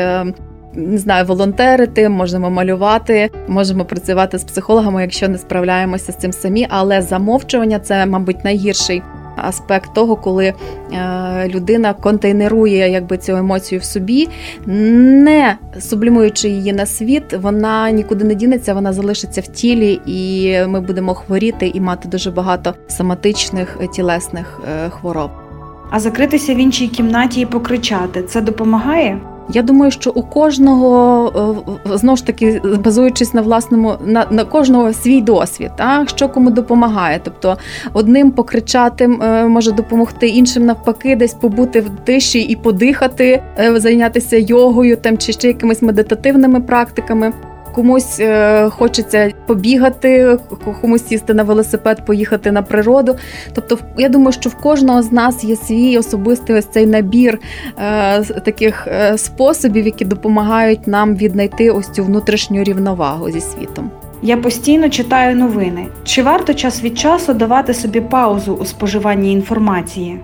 Не 0.78 0.98
знаю, 0.98 1.26
волонтерити, 1.26 2.10
можемо 2.10 2.50
малювати, 2.50 3.30
можемо 3.48 3.86
працювати 3.86 4.38
з 4.38 4.44
психологами, 4.44 5.02
якщо 5.02 5.28
не 5.28 5.38
справляємося 5.38 6.12
з 6.12 6.16
цим 6.16 6.32
самі. 6.34 6.68
Але 6.70 7.02
замовчування 7.02 7.80
це, 7.80 8.06
мабуть, 8.06 8.44
найгірший 8.44 9.02
аспект 9.36 9.94
того, 9.94 10.16
коли 10.16 10.46
е, 10.46 10.54
людина 11.48 11.94
контейнерує 11.94 12.90
якби 12.90 13.18
цю 13.18 13.36
емоцію 13.36 13.82
в 13.82 13.84
собі, 13.84 14.30
не 14.66 15.58
сублімуючи 15.80 16.50
її 16.50 16.74
на 16.74 16.86
світ, 16.86 17.34
вона 17.34 17.92
нікуди 17.92 18.26
не 18.26 18.36
дінеться, 18.36 18.74
вона 18.74 18.94
залишиться 18.94 19.42
в 19.42 19.48
тілі, 19.48 20.02
і 20.06 20.54
ми 20.68 20.82
будемо 20.82 21.14
хворіти 21.14 21.72
і 21.74 21.82
мати 21.82 22.10
дуже 22.10 22.32
багато 22.32 22.74
соматичних 22.88 23.78
е, 23.82 23.88
тілесних 23.88 24.60
е, 24.86 24.90
хвороб. 24.90 25.30
А 25.90 26.00
закритися 26.00 26.54
в 26.54 26.58
іншій 26.58 26.88
кімнаті 26.88 27.42
і 27.42 27.46
покричати 27.46 28.24
це 28.24 28.42
допомагає? 28.42 29.20
Я 29.50 29.62
думаю, 29.62 29.92
що 29.92 30.12
у 30.12 30.22
кожного 30.22 31.64
е, 31.86 31.98
знову 31.98 32.18
ж 32.18 32.26
таки 32.26 32.62
базуючись 32.86 33.34
на 33.34 33.42
власному 33.42 33.96
на, 34.06 34.26
на 34.30 34.46
кожного 34.46 34.94
свій 34.94 35.22
досвід, 35.22 35.72
а 35.78 36.06
що 36.08 36.30
кому 36.30 36.50
допомагає. 36.50 37.20
Тобто 37.24 37.58
одним 37.94 38.32
покричати 38.32 39.10
е, 39.22 39.46
може 39.46 39.72
допомогти, 39.72 40.28
іншим 40.28 40.66
навпаки, 40.66 41.16
десь 41.16 41.34
побути 41.34 41.82
в 41.82 41.90
тиші 42.04 42.40
і 42.40 42.56
подихати, 42.56 43.44
е, 43.60 43.80
зайнятися 43.80 44.38
йогою 44.38 44.98
там 44.98 45.18
чи 45.18 45.34
ще 45.34 45.48
якимись 45.48 45.82
медитативними 45.82 46.62
практиками. 46.62 47.34
Комусь 47.78 48.20
е, 48.20 48.70
хочеться 48.70 49.34
побігати, 49.48 50.38
комусь 50.82 51.08
сісти 51.08 51.34
на 51.34 51.44
велосипед, 51.44 52.06
поїхати 52.06 52.52
на 52.52 52.62
природу. 52.62 53.16
Тобто, 53.54 53.78
я 53.98 54.10
думаю, 54.10 54.32
що 54.32 54.50
в 54.50 54.56
кожного 54.56 55.02
з 55.02 55.12
нас 55.12 55.44
є 55.44 55.56
свій 55.56 55.98
особистий 55.98 56.56
ось 56.56 56.66
цей 56.66 56.86
набір 56.86 57.40
е, 57.78 58.24
таких 58.24 58.88
е, 58.88 59.18
способів, 59.18 59.86
які 59.86 60.06
допомагають 60.06 60.88
нам 60.88 61.16
віднайти 61.16 61.72
ось 61.72 61.90
цю 61.90 62.04
внутрішню 62.04 62.64
рівновагу 62.64 63.32
зі 63.32 63.42
світом. 63.42 63.92
Я 64.22 64.38
постійно 64.38 64.90
читаю 64.90 65.36
новини. 65.36 65.88
Чи 66.04 66.24
варто 66.24 66.54
час 66.54 66.84
від 66.84 67.00
часу 67.00 67.34
давати 67.34 67.74
собі 67.74 68.02
паузу 68.02 68.54
у 68.54 68.66
споживанні 68.66 69.34
інформації? 69.34 70.20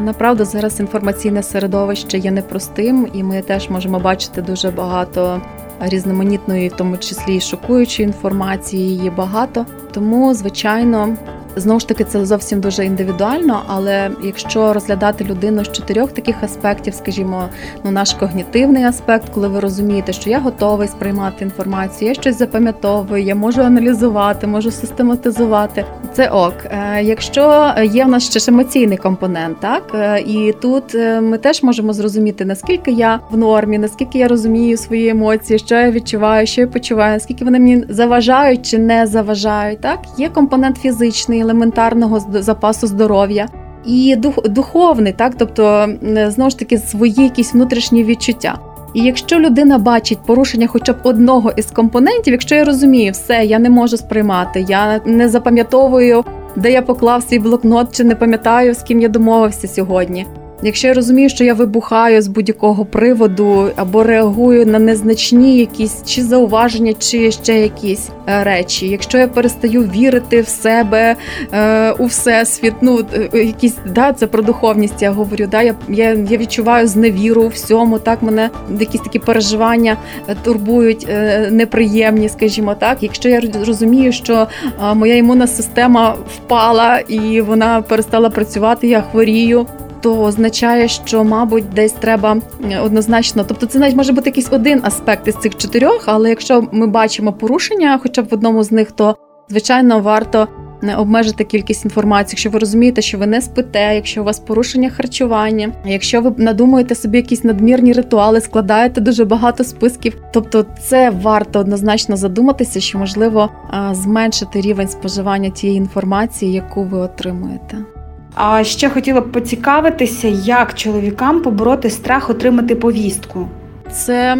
Направду 0.00 0.44
зараз 0.44 0.80
інформаційне 0.80 1.42
середовище 1.42 2.18
є 2.18 2.30
непростим, 2.30 3.08
і 3.14 3.22
ми 3.22 3.42
теж 3.42 3.70
можемо 3.70 3.98
бачити 3.98 4.42
дуже 4.42 4.70
багато 4.70 5.42
різноманітної, 5.80 6.68
в 6.68 6.72
тому 6.72 6.96
числі 6.96 7.36
і 7.36 7.40
шокуючої 7.40 8.06
інформації. 8.08 8.88
Її 8.88 9.10
багато. 9.10 9.66
Тому, 9.92 10.34
звичайно, 10.34 11.16
знову 11.56 11.80
ж 11.80 11.88
таки, 11.88 12.04
це 12.04 12.26
зовсім 12.26 12.60
дуже 12.60 12.84
індивідуально. 12.84 13.62
Але 13.66 14.10
якщо 14.22 14.72
розглядати 14.72 15.24
людину 15.24 15.64
з 15.64 15.72
чотирьох 15.72 16.12
таких 16.12 16.42
аспектів, 16.42 16.94
скажімо, 16.94 17.48
ну 17.84 17.90
наш 17.90 18.14
когнітивний 18.14 18.84
аспект, 18.84 19.28
коли 19.34 19.48
ви 19.48 19.60
розумієте, 19.60 20.12
що 20.12 20.30
я 20.30 20.38
готовий 20.38 20.88
сприймати 20.88 21.44
інформацію, 21.44 22.08
я 22.08 22.14
щось 22.14 22.38
запам'ятовую, 22.38 23.22
я 23.22 23.34
можу 23.34 23.62
аналізувати, 23.62 24.46
можу 24.46 24.70
систематизувати. 24.70 25.84
Це 26.12 26.28
ок. 26.28 26.54
Е, 26.64 27.02
Якщо 27.02 27.74
є 27.92 28.04
в 28.04 28.08
нас 28.08 28.30
ще 28.30 28.38
ж 28.38 28.50
емоційний 28.50 28.98
компонент, 28.98 29.60
так 29.60 29.82
Е, 29.96 30.20
і 30.20 30.52
тут 30.52 30.94
е, 30.94 31.20
ми 31.20 31.38
теж 31.38 31.62
можемо 31.62 31.92
зрозуміти, 31.92 32.44
наскільки 32.44 32.90
я 32.90 33.20
в 33.30 33.36
нормі, 33.36 33.78
наскільки 33.78 34.18
я 34.18 34.28
розумію 34.28 34.76
свої 34.76 35.08
емоції, 35.08 35.58
що 35.58 35.74
я 35.74 35.90
відчуваю, 35.90 36.46
що 36.46 36.60
я 36.60 36.66
почуваю, 36.66 37.12
наскільки 37.12 37.44
вони 37.44 37.58
мені 37.58 37.84
заважають 37.88 38.66
чи 38.66 38.78
не 38.78 39.06
заважають. 39.06 39.80
Так 39.80 39.98
є 40.18 40.28
компонент 40.28 40.76
фізичний, 40.76 41.44
елементарного 41.46 42.20
запасу 42.32 42.86
здоров'я. 42.86 43.48
І 43.84 44.16
дух, 44.16 44.48
духовний, 44.48 45.12
так, 45.12 45.32
тобто 45.38 45.88
знову 46.28 46.50
ж 46.50 46.58
таки 46.58 46.78
свої 46.78 47.22
якісь 47.22 47.54
внутрішні 47.54 48.04
відчуття. 48.04 48.58
І 48.94 49.00
якщо 49.00 49.38
людина 49.38 49.78
бачить 49.78 50.18
порушення 50.26 50.66
хоча 50.66 50.92
б 50.92 50.96
одного 51.02 51.50
із 51.56 51.66
компонентів, 51.66 52.32
якщо 52.32 52.54
я 52.54 52.64
розумію, 52.64 53.12
все, 53.12 53.44
я 53.44 53.58
не 53.58 53.70
можу 53.70 53.96
сприймати, 53.96 54.64
я 54.68 55.00
не 55.06 55.28
запам'ятовую, 55.28 56.24
де 56.56 56.72
я 56.72 56.82
поклав 56.82 57.22
свій 57.22 57.38
блокнот, 57.38 57.96
чи 57.96 58.04
не 58.04 58.14
пам'ятаю, 58.14 58.74
з 58.74 58.82
ким 58.82 59.00
я 59.00 59.08
домовився 59.08 59.68
сьогодні. 59.68 60.26
Якщо 60.62 60.88
я 60.88 60.94
розумію, 60.94 61.28
що 61.28 61.44
я 61.44 61.54
вибухаю 61.54 62.22
з 62.22 62.28
будь-якого 62.28 62.84
приводу 62.84 63.70
або 63.76 64.02
реагую 64.02 64.66
на 64.66 64.78
незначні 64.78 65.58
якісь 65.58 66.02
чи 66.06 66.22
зауваження, 66.22 66.92
чи 66.98 67.30
ще 67.30 67.60
якісь 67.60 68.08
е, 68.28 68.44
речі, 68.44 68.88
якщо 68.88 69.18
я 69.18 69.28
перестаю 69.28 69.82
вірити 69.82 70.40
в 70.40 70.48
себе, 70.48 71.16
е, 71.52 71.92
у 71.92 72.06
всесвіт, 72.06 72.74
ну 72.80 73.00
е, 73.34 73.38
якісь 73.38 73.76
да, 73.94 74.12
це 74.12 74.26
про 74.26 74.42
духовність. 74.42 75.02
Я 75.02 75.10
говорю, 75.10 75.46
да, 75.50 75.62
я, 75.62 75.74
я, 75.88 76.10
я 76.30 76.36
відчуваю 76.36 76.88
зневіру 76.88 77.42
у 77.42 77.48
всьому. 77.48 77.98
Так 77.98 78.22
мене 78.22 78.50
якісь 78.80 79.00
такі 79.00 79.18
переживання 79.18 79.96
турбують, 80.42 81.06
неприємні, 81.50 82.28
скажімо 82.28 82.74
так. 82.74 83.02
Якщо 83.02 83.28
я 83.28 83.40
розумію, 83.66 84.12
що 84.12 84.46
моя 84.94 85.16
імунна 85.16 85.46
система 85.46 86.16
впала 86.36 86.98
і 86.98 87.40
вона 87.40 87.82
перестала 87.82 88.30
працювати, 88.30 88.88
я 88.88 89.02
хворію. 89.02 89.66
То 90.06 90.22
означає, 90.22 90.88
що, 90.88 91.24
мабуть, 91.24 91.64
десь 91.74 91.92
треба 91.92 92.36
е, 92.70 92.80
однозначно, 92.80 93.44
тобто 93.48 93.66
це 93.66 93.78
навіть 93.78 93.96
може 93.96 94.12
бути 94.12 94.30
якийсь 94.30 94.52
один 94.52 94.80
аспект 94.84 95.28
із 95.28 95.34
цих 95.34 95.56
чотирьох, 95.56 96.04
але 96.06 96.28
якщо 96.28 96.68
ми 96.72 96.86
бачимо 96.86 97.32
порушення, 97.32 98.00
хоча 98.02 98.22
б 98.22 98.28
в 98.30 98.34
одному 98.34 98.62
з 98.62 98.72
них, 98.72 98.92
то 98.92 99.16
звичайно 99.48 100.00
варто 100.00 100.48
е, 100.82 100.96
обмежити 100.96 101.44
кількість 101.44 101.84
інформації. 101.84 102.30
Якщо 102.32 102.50
ви 102.50 102.58
розумієте, 102.58 103.02
що 103.02 103.18
ви 103.18 103.26
не 103.26 103.40
спите, 103.40 103.94
якщо 103.94 104.20
у 104.20 104.24
вас 104.24 104.40
порушення 104.40 104.90
харчування, 104.90 105.72
якщо 105.86 106.20
ви 106.20 106.32
надумуєте 106.38 106.94
собі 106.94 107.16
якісь 107.16 107.44
надмірні 107.44 107.92
ритуали, 107.92 108.40
складаєте 108.40 109.00
дуже 109.00 109.24
багато 109.24 109.64
списків, 109.64 110.16
тобто 110.32 110.66
це 110.82 111.10
варто 111.10 111.58
однозначно 111.58 112.16
задуматися, 112.16 112.80
що 112.80 112.98
можливо 112.98 113.50
зменшити 113.92 114.60
рівень 114.60 114.88
споживання 114.88 115.50
тієї 115.50 115.78
інформації, 115.78 116.52
яку 116.52 116.84
ви 116.84 116.98
отримуєте. 116.98 117.95
А 118.36 118.64
ще 118.64 118.88
хотіла 118.88 119.20
б 119.20 119.32
поцікавитися, 119.32 120.28
як 120.28 120.74
чоловікам 120.74 121.42
побороти 121.42 121.90
страх 121.90 122.30
отримати 122.30 122.74
повістку. 122.74 123.48
це 123.92 124.38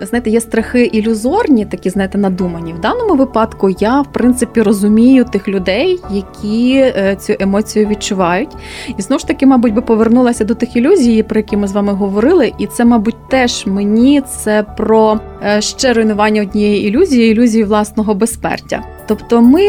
знаєте, 0.00 0.30
є 0.30 0.40
страхи 0.40 0.84
ілюзорні, 0.84 1.64
такі 1.66 1.90
знаєте, 1.90 2.18
надумані. 2.18 2.72
В 2.72 2.80
даному 2.80 3.14
випадку 3.14 3.70
я 3.78 4.00
в 4.00 4.12
принципі 4.12 4.62
розумію 4.62 5.24
тих 5.24 5.48
людей, 5.48 6.00
які 6.10 6.74
е, 6.76 7.16
цю 7.20 7.34
емоцію 7.40 7.86
відчувають. 7.86 8.50
І 8.98 9.02
знову 9.02 9.18
ж 9.18 9.26
таки, 9.26 9.46
мабуть, 9.46 9.74
би 9.74 9.82
повернулася 9.82 10.44
до 10.44 10.54
тих 10.54 10.76
ілюзій, 10.76 11.22
про 11.22 11.38
які 11.38 11.56
ми 11.56 11.68
з 11.68 11.72
вами 11.72 11.92
говорили. 11.92 12.52
І 12.58 12.66
це, 12.66 12.84
мабуть, 12.84 13.28
теж 13.28 13.66
мені 13.66 14.20
це 14.20 14.62
про 14.76 15.20
е, 15.42 15.60
ще 15.60 15.92
руйнування 15.92 16.42
однієї 16.42 16.88
ілюзії, 16.88 17.32
ілюзії 17.32 17.64
власного 17.64 18.14
безсмертя. 18.14 18.82
Тобто, 19.06 19.42
ми 19.42 19.62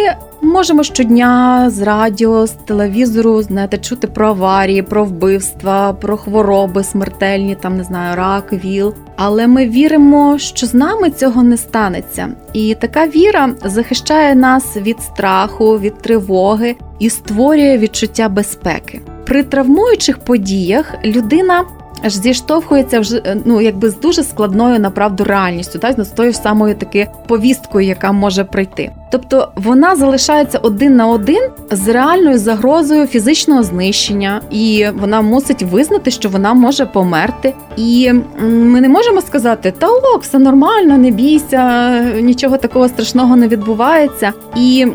можемо 0.47 0.83
щодня 0.83 1.65
з 1.69 1.81
радіо, 1.81 2.47
з 2.47 2.51
телевізору 2.51 3.41
знаєте, 3.41 3.77
чути 3.77 4.07
про 4.07 4.27
аварії, 4.27 4.81
про 4.81 5.05
вбивства, 5.05 5.93
про 5.93 6.17
хвороби 6.17 6.83
смертельні, 6.83 7.55
там 7.55 7.77
не 7.77 7.83
знаю, 7.83 8.15
рак, 8.15 8.53
віл. 8.53 8.93
Але 9.15 9.47
ми 9.47 9.69
віримо, 9.69 10.37
що 10.37 10.67
з 10.67 10.73
нами 10.73 11.09
цього 11.09 11.43
не 11.43 11.57
станеться. 11.57 12.29
І 12.53 12.75
така 12.75 13.07
віра 13.07 13.49
захищає 13.65 14.35
нас 14.35 14.77
від 14.77 15.01
страху, 15.01 15.79
від 15.79 15.97
тривоги 15.97 16.75
і 16.99 17.09
створює 17.09 17.77
відчуття 17.77 18.29
безпеки. 18.29 19.01
При 19.25 19.43
травмуючих 19.43 20.17
подіях 20.17 20.93
людина 21.05 21.65
аж 22.03 22.13
зіштовхується 22.13 22.99
вже 22.99 23.35
ну 23.45 23.61
якби 23.61 23.89
з 23.89 23.99
дуже 23.99 24.23
складною 24.23 24.79
направду 24.79 25.23
реальністю, 25.23 25.79
так 25.79 26.03
з 26.03 26.07
тою 26.07 26.33
самою 26.33 26.75
таки 26.75 27.07
повісткою, 27.27 27.87
яка 27.87 28.11
може 28.11 28.43
прийти. 28.43 28.91
Тобто 29.09 29.51
вона 29.55 29.95
залишається 29.95 30.57
один 30.57 30.95
на 30.95 31.07
один 31.07 31.41
з 31.71 31.87
реальною 31.87 32.37
загрозою 32.37 33.07
фізичного 33.07 33.63
знищення, 33.63 34.41
і 34.51 34.85
вона 34.99 35.21
мусить 35.21 35.63
визнати, 35.63 36.11
що 36.11 36.29
вона 36.29 36.53
може 36.53 36.85
померти. 36.85 37.53
І 37.77 38.13
ми 38.41 38.81
не 38.81 38.89
можемо 38.89 39.21
сказати, 39.21 39.73
та 39.79 39.87
ок, 39.87 40.21
все 40.21 40.39
нормально, 40.39 40.97
не 40.97 41.11
бійся, 41.11 41.99
нічого 42.21 42.57
такого 42.57 42.87
страшного 42.87 43.35
не 43.35 43.47
відбувається. 43.47 44.33
І 44.55 44.87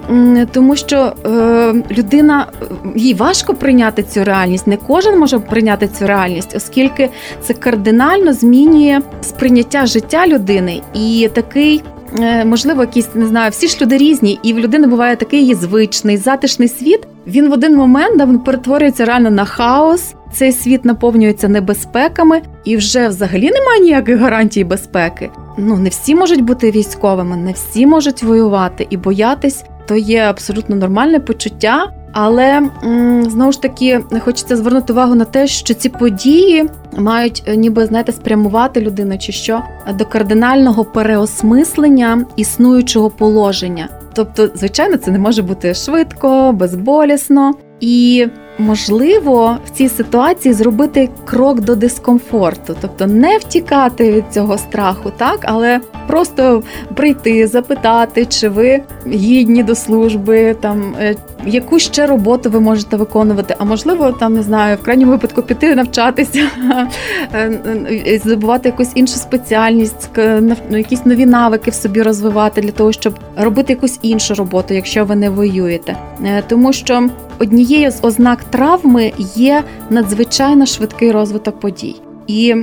тому 0.52 0.76
що 0.76 1.12
е, 1.26 1.74
людина 1.90 2.46
їй 2.96 3.14
важко 3.14 3.54
прийняти 3.54 4.02
цю 4.02 4.24
реальність. 4.24 4.66
Не 4.66 4.76
кожен 4.76 5.18
може 5.18 5.38
прийняти 5.38 5.88
цю 5.88 6.06
реальність, 6.06 6.54
оскільки 6.56 7.10
це 7.40 7.54
кардинально 7.54 8.32
змінює 8.32 9.00
сприйняття 9.22 9.86
життя 9.86 10.26
людини 10.26 10.82
і 10.94 11.30
такий. 11.34 11.82
Е, 12.20 12.44
Можливо, 12.44 12.80
якісь 12.80 13.14
не 13.14 13.26
знаю, 13.26 13.50
всі 13.50 13.68
ж 13.68 13.78
люди 13.82 13.96
різні, 13.96 14.38
і 14.42 14.52
в 14.52 14.58
людини 14.58 14.86
буває 14.86 15.16
такий 15.16 15.40
її 15.40 15.54
звичний, 15.54 16.16
затишний 16.16 16.68
світ. 16.68 17.00
Він 17.26 17.48
в 17.48 17.52
один 17.52 17.76
момент 17.76 18.18
да, 18.18 18.24
він 18.24 18.38
перетворюється 18.38 19.04
реально 19.04 19.30
на 19.30 19.44
хаос. 19.44 20.14
Цей 20.32 20.52
світ 20.52 20.84
наповнюється 20.84 21.48
небезпеками, 21.48 22.42
і 22.64 22.76
вже 22.76 23.08
взагалі 23.08 23.50
немає 23.50 23.80
ніяких 23.80 24.18
гарантій 24.18 24.64
безпеки. 24.64 25.30
Ну 25.58 25.78
не 25.78 25.88
всі 25.88 26.14
можуть 26.14 26.40
бути 26.40 26.70
військовими, 26.70 27.36
не 27.36 27.52
всі 27.52 27.86
можуть 27.86 28.22
воювати 28.22 28.86
і 28.90 28.96
боятись. 28.96 29.64
То 29.86 29.96
є 29.96 30.20
абсолютно 30.20 30.76
нормальне 30.76 31.20
почуття. 31.20 31.92
Але 32.12 32.62
знову 33.28 33.52
ж 33.52 33.62
таки 33.62 34.00
хочеться 34.20 34.56
звернути 34.56 34.92
увагу 34.92 35.14
на 35.14 35.24
те, 35.24 35.46
що 35.46 35.74
ці 35.74 35.88
події 35.88 36.68
мають 36.98 37.42
е, 37.46 37.56
ніби 37.56 37.86
знаєте 37.86 38.12
спрямувати 38.12 38.80
людину 38.80 39.18
чи 39.18 39.32
що 39.32 39.62
до 39.94 40.04
кардинального 40.04 40.84
переосмислення 40.84 42.24
існуючого 42.36 43.10
положення. 43.10 43.88
Тобто, 44.12 44.48
звичайно, 44.54 44.96
це 44.96 45.10
не 45.10 45.18
може 45.18 45.42
бути 45.42 45.74
швидко, 45.74 46.52
безболісно 46.52 47.54
і. 47.80 48.26
Можливо, 48.58 49.56
в 49.66 49.70
цій 49.70 49.88
ситуації 49.88 50.54
зробити 50.54 51.08
крок 51.24 51.60
до 51.60 51.74
дискомфорту, 51.74 52.76
тобто 52.80 53.06
не 53.06 53.38
втікати 53.38 54.12
від 54.12 54.24
цього 54.30 54.58
страху, 54.58 55.12
так, 55.16 55.38
але 55.42 55.80
просто 56.06 56.62
прийти, 56.94 57.46
запитати, 57.46 58.26
чи 58.26 58.48
ви 58.48 58.82
гідні 59.06 59.62
до 59.62 59.74
служби, 59.74 60.56
там 60.60 60.94
е, 61.00 61.16
яку 61.46 61.78
ще 61.78 62.06
роботу 62.06 62.50
ви 62.50 62.60
можете 62.60 62.96
виконувати. 62.96 63.54
А 63.58 63.64
можливо, 63.64 64.12
там 64.12 64.34
не 64.34 64.42
знаю, 64.42 64.76
в 64.76 64.82
крайньому 64.82 65.12
випадку 65.12 65.42
піти 65.42 65.74
навчатися, 65.74 66.48
е, 67.34 68.20
здобувати 68.24 68.68
якусь 68.68 68.90
іншу 68.94 69.14
спеціальність, 69.14 70.10
ну, 70.70 70.78
якісь 70.78 71.06
нові 71.06 71.26
навики 71.26 71.70
в 71.70 71.74
собі 71.74 72.02
розвивати 72.02 72.60
для 72.60 72.70
того, 72.70 72.92
щоб 72.92 73.14
робити 73.36 73.72
якусь 73.72 73.98
іншу 74.02 74.34
роботу, 74.34 74.74
якщо 74.74 75.04
ви 75.04 75.16
не 75.16 75.30
воюєте. 75.30 75.96
Е, 76.24 76.42
Тому 76.48 76.72
що 76.72 77.08
однією 77.38 77.90
з 77.90 77.98
ознак 78.02 78.44
травми 78.44 79.12
є 79.36 79.64
надзвичайно 79.90 80.66
швидкий 80.66 81.12
розвиток 81.12 81.60
подій. 81.60 81.96
І 82.26 82.54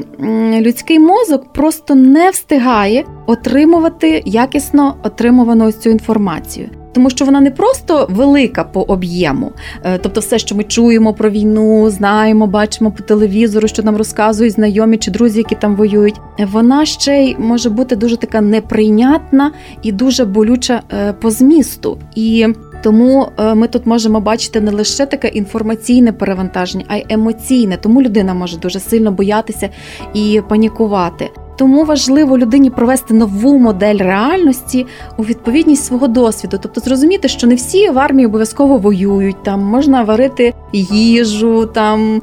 людський 0.62 1.00
мозок 1.00 1.54
просто 1.54 1.96
не 1.96 2.30
встигає 2.30 3.06
отримувати 3.26 4.24
якісно 4.26 4.96
отримувану 5.04 5.72
цю 5.72 5.90
інформацію. 5.90 6.70
Тому 6.92 7.10
що 7.10 7.26
вона 7.26 7.42
не 7.42 7.52
просто 7.52 8.08
велика 8.10 8.64
по 8.64 8.82
об'єму, 8.82 9.52
е, 9.84 9.98
тобто 9.98 10.20
все, 10.20 10.40
що 10.40 10.56
ми 10.56 10.64
чуємо 10.64 11.14
про 11.14 11.30
війну, 11.30 11.90
знаємо, 11.90 12.48
бачимо 12.48 12.92
по 12.92 13.04
телевізору, 13.04 13.68
що 13.68 13.84
нам 13.84 13.98
розказують 13.98 14.54
знайомі 14.54 14.98
чи 14.98 15.12
друзі, 15.12 15.38
які 15.38 15.56
там 15.56 15.76
воюють. 15.76 16.22
Вона 16.52 16.86
ще 16.86 17.24
й 17.24 17.36
може 17.40 17.70
бути 17.70 17.96
дуже 17.96 18.18
така 18.18 18.42
неприйнятна 18.42 19.52
і 19.82 19.92
дуже 19.92 20.26
болюча 20.26 20.82
е, 20.94 21.14
по 21.14 21.32
змісту. 21.32 21.98
І 22.16 22.48
тому 22.84 23.28
е, 23.40 23.56
ми 23.56 23.68
тут 23.68 23.86
можемо 23.86 24.20
бачити 24.20 24.62
не 24.62 24.72
лише 24.72 25.06
таке 25.06 25.28
інформаційне 25.28 26.12
перевантаження, 26.12 26.86
а 26.88 26.96
й 26.96 27.06
емоційне. 27.10 27.78
Тому 27.78 28.02
людина 28.02 28.34
може 28.34 28.58
дуже 28.58 28.80
сильно 28.80 29.12
боятися 29.12 29.70
і 30.14 30.42
панікувати. 30.50 31.30
Тому 31.60 31.86
важливо 31.86 32.38
людині 32.38 32.70
провести 32.70 33.14
нову 33.14 33.58
модель 33.58 33.98
реальності 33.98 34.86
у 35.18 35.24
відповідність 35.24 35.86
свого 35.86 36.08
досвіду, 36.08 36.60
тобто 36.62 36.82
зрозуміти, 36.82 37.28
що 37.28 37.48
не 37.48 37.56
всі 37.56 37.90
в 37.90 38.00
армії 38.00 38.26
обов'язково 38.26 38.78
воюють. 38.78 39.44
Там 39.44 39.62
можна 39.62 40.04
варити 40.04 40.54
їжу, 40.74 41.66
там 41.66 42.22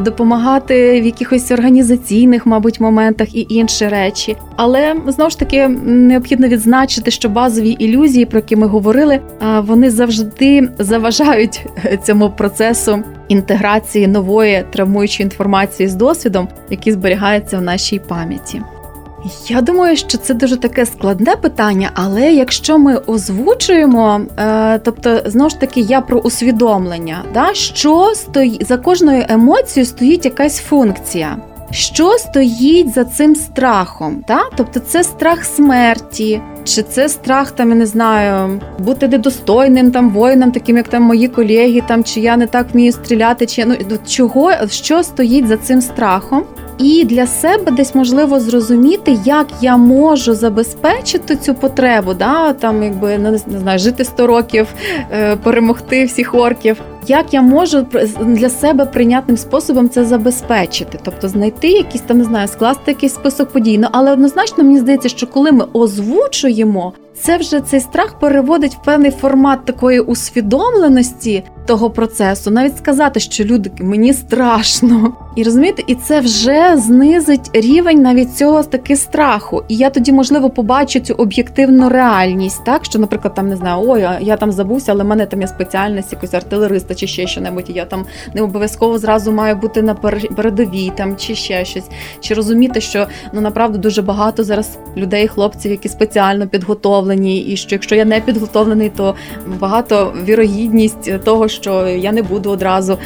допомагати 0.00 1.00
в 1.00 1.04
якихось 1.04 1.50
організаційних, 1.50 2.46
мабуть, 2.46 2.80
моментах 2.80 3.34
і 3.34 3.46
інші 3.48 3.88
речі. 3.88 4.36
Але 4.56 4.94
знову 5.06 5.30
ж 5.30 5.38
таки 5.38 5.68
необхідно 5.84 6.48
відзначити, 6.48 7.10
що 7.10 7.28
базові 7.28 7.70
ілюзії, 7.70 8.24
про 8.24 8.38
які 8.38 8.56
ми 8.56 8.66
говорили, 8.66 9.20
вони 9.62 9.90
завжди 9.90 10.68
заважають 10.78 11.66
цьому 12.02 12.30
процесу 12.30 13.02
інтеграції 13.28 14.06
нової 14.06 14.64
травмуючої 14.72 15.24
інформації 15.24 15.88
з 15.88 15.94
досвідом, 15.94 16.48
який 16.70 16.92
зберігається 16.92 17.58
в 17.58 17.62
нашій 17.62 17.98
пам'яті. 17.98 18.62
Я 19.46 19.60
думаю, 19.60 19.96
що 19.96 20.18
це 20.18 20.34
дуже 20.34 20.56
таке 20.56 20.86
складне 20.86 21.36
питання, 21.36 21.90
але 21.94 22.32
якщо 22.32 22.78
ми 22.78 22.96
озвучуємо, 22.96 24.20
е, 24.38 24.78
тобто 24.78 25.20
знову 25.26 25.50
ж 25.50 25.60
таки 25.60 25.80
я 25.80 26.00
про 26.00 26.18
усвідомлення, 26.18 27.24
да, 27.34 27.54
що 27.54 28.12
стоїть 28.14 28.66
за 28.66 28.76
кожною 28.76 29.24
емоцією 29.28 29.86
стоїть 29.86 30.24
якась 30.24 30.58
функція. 30.58 31.36
Що 31.70 32.10
стоїть 32.10 32.94
за 32.94 33.04
цим 33.04 33.36
страхом? 33.36 34.24
Да? 34.28 34.40
Тобто 34.56 34.80
це 34.80 35.04
страх 35.04 35.44
смерті, 35.44 36.40
чи 36.64 36.82
це 36.82 37.08
страх, 37.08 37.50
там, 37.50 37.68
я 37.68 37.74
не 37.74 37.86
знаю, 37.86 38.60
бути 38.78 39.08
недостойним 39.08 39.90
там 39.90 40.10
воїном, 40.10 40.52
таким 40.52 40.76
як 40.76 40.88
там 40.88 41.02
мої 41.02 41.28
колеги, 41.28 41.82
там 41.86 42.04
чи 42.04 42.20
я 42.20 42.36
не 42.36 42.46
так 42.46 42.66
вмію 42.72 42.92
стріляти, 42.92 43.46
чи 43.46 43.64
ну 43.64 43.76
чого, 44.06 44.52
що 44.70 45.02
стоїть 45.02 45.48
за 45.48 45.56
цим 45.56 45.80
страхом? 45.80 46.44
І 46.78 47.04
для 47.04 47.26
себе 47.26 47.72
десь 47.72 47.94
можливо 47.94 48.40
зрозуміти, 48.40 49.18
як 49.24 49.46
я 49.60 49.76
можу 49.76 50.34
забезпечити 50.34 51.36
цю 51.36 51.54
потребу, 51.54 52.14
да, 52.14 52.52
там 52.52 52.82
якби 52.82 53.18
не 53.18 53.38
знаю, 53.38 53.78
жити 53.78 54.04
100 54.04 54.26
років, 54.26 54.66
е, 55.12 55.36
перемогти 55.36 56.04
всіх 56.04 56.34
орків. 56.34 56.80
Як 57.06 57.34
я 57.34 57.42
можу 57.42 57.86
для 58.20 58.48
себе 58.48 58.86
прийнятним 58.86 59.36
способом 59.36 59.88
це 59.88 60.04
забезпечити? 60.04 60.98
Тобто 61.02 61.28
знайти 61.28 61.68
якісь 61.68 62.00
там, 62.00 62.18
не 62.18 62.24
знаю, 62.24 62.48
скласти 62.48 62.90
якийсь 62.90 63.14
список 63.14 63.48
подій. 63.48 63.78
Ну 63.78 63.88
але 63.92 64.12
однозначно 64.12 64.64
мені 64.64 64.78
здається, 64.78 65.08
що 65.08 65.26
коли 65.26 65.52
ми 65.52 65.64
озвучуємо, 65.72 66.92
це 67.16 67.36
вже 67.36 67.60
цей 67.60 67.80
страх 67.80 68.18
переводить 68.18 68.74
в 68.74 68.84
певний 68.84 69.10
формат 69.10 69.64
такої 69.64 70.00
усвідомленості 70.00 71.44
того 71.66 71.90
процесу, 71.90 72.50
навіть 72.50 72.78
сказати, 72.78 73.20
що 73.20 73.44
люди 73.44 73.70
мені 73.80 74.12
страшно, 74.12 75.12
і 75.36 75.42
розумієте, 75.42 75.82
і 75.86 75.94
це 75.94 76.20
вже 76.20 76.76
знизить 76.76 77.50
рівень 77.52 78.02
навіть 78.02 78.36
цього 78.36 78.62
таки 78.62 78.96
страху. 78.96 79.64
І 79.68 79.76
я 79.76 79.90
тоді, 79.90 80.12
можливо, 80.12 80.50
побачу 80.50 81.00
цю 81.00 81.14
об'єктивну 81.14 81.88
реальність, 81.88 82.64
так 82.64 82.84
що, 82.84 82.98
наприклад, 82.98 83.34
там 83.34 83.48
не 83.48 83.56
знаю, 83.56 83.84
ой, 83.88 84.06
я 84.20 84.36
там 84.36 84.52
забувся, 84.52 84.92
але 84.92 85.04
в 85.04 85.06
мене 85.06 85.26
там 85.26 85.40
є 85.40 85.46
спеціальність 85.46 86.12
якось 86.12 86.34
артилериста 86.34 86.94
чи 86.94 87.06
ще 87.06 87.26
що-небудь. 87.26 87.70
і 87.70 87.72
Я 87.72 87.84
там 87.84 88.06
не 88.34 88.42
обов'язково 88.42 88.98
зразу 88.98 89.32
маю 89.32 89.56
бути 89.56 89.82
на 89.82 89.94
передовій 90.36 90.92
там 90.96 91.16
чи 91.16 91.34
ще 91.34 91.64
щось. 91.64 91.88
Чи 92.20 92.34
розуміти, 92.34 92.80
що 92.80 93.06
ну 93.32 93.40
направду 93.40 93.78
дуже 93.78 94.02
багато 94.02 94.44
зараз 94.44 94.78
людей, 94.96 95.28
хлопців, 95.28 95.70
які 95.70 95.88
спеціально 95.88 96.46
підготовлені, 96.46 97.03
і 97.12 97.56
що 97.56 97.74
якщо 97.74 97.94
я 97.94 98.04
не 98.04 98.20
підготовлений, 98.20 98.88
то 98.88 99.14
багато 99.60 100.14
вірогідність 100.24 101.24
того, 101.24 101.48
що 101.48 101.86
я 101.88 102.12
не 102.12 102.22
буду 102.22 102.50
одразу 102.50 102.98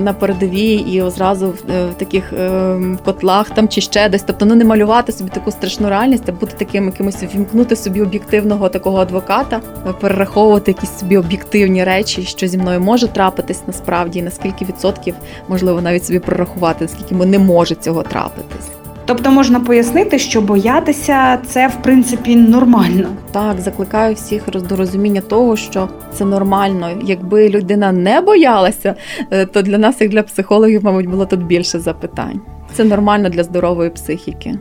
на 0.00 0.12
передовій 0.12 0.74
і 0.74 1.02
одразу 1.02 1.48
в, 1.48 1.70
е, 1.70 1.88
таких 1.96 2.32
е, 2.32 2.76
котлах 3.04 3.50
там 3.50 3.68
чи 3.68 3.80
ще 3.80 4.08
десь. 4.08 4.22
Тобто, 4.22 4.46
ну 4.46 4.54
не 4.54 4.64
малювати 4.64 5.12
собі 5.12 5.30
таку 5.30 5.50
страшну 5.50 5.88
реальність, 5.88 6.28
а 6.28 6.32
бути 6.32 6.52
таким 6.58 6.86
якимось 6.86 7.22
вімкнути 7.34 7.76
собі 7.76 8.02
об'єктивного 8.02 8.68
такого 8.68 8.98
адвоката, 8.98 9.60
е, 9.88 9.92
перераховувати 10.00 10.70
якісь 10.70 10.98
собі 10.98 11.16
об'єктивні 11.16 11.84
речі, 11.84 12.22
що 12.22 12.46
зі 12.46 12.58
мною 12.58 12.80
може 12.80 13.08
трапитись 13.08 13.62
насправді, 13.66 14.18
і 14.18 14.22
наскільки 14.22 14.64
відсотків 14.64 15.14
можливо 15.48 15.80
навіть 15.80 16.06
собі 16.06 16.18
прорахувати, 16.18 16.84
наскільки 16.84 17.14
не 17.14 17.38
може 17.38 17.74
цього 17.74 18.02
трапитись. 18.02 18.79
Тобто 19.10 19.30
можна 19.30 19.60
пояснити, 19.60 20.18
що 20.18 20.40
боятися 20.40 21.38
це 21.46 21.68
в 21.68 21.82
принципі 21.82 22.36
нормально. 22.36 23.08
Так, 23.32 23.60
закликаю 23.60 24.14
всіх 24.14 24.42
до 24.68 24.76
розуміння 24.76 25.20
того, 25.20 25.56
що 25.56 25.88
це 26.12 26.24
нормально. 26.24 26.90
Якби 27.04 27.48
людина 27.48 27.92
не 27.92 28.20
боялася, 28.20 28.94
е, 29.30 29.46
то 29.46 29.62
для 29.62 29.78
нас, 29.78 30.00
як 30.00 30.10
для 30.10 30.22
психологів, 30.22 30.84
мабуть, 30.84 31.06
було 31.06 31.26
тут 31.26 31.46
більше 31.46 31.78
запитань. 31.78 32.40
Це 32.74 32.84
нормально 32.84 33.28
для 33.28 33.44
здорової 33.44 33.90
психіки. 33.90 34.58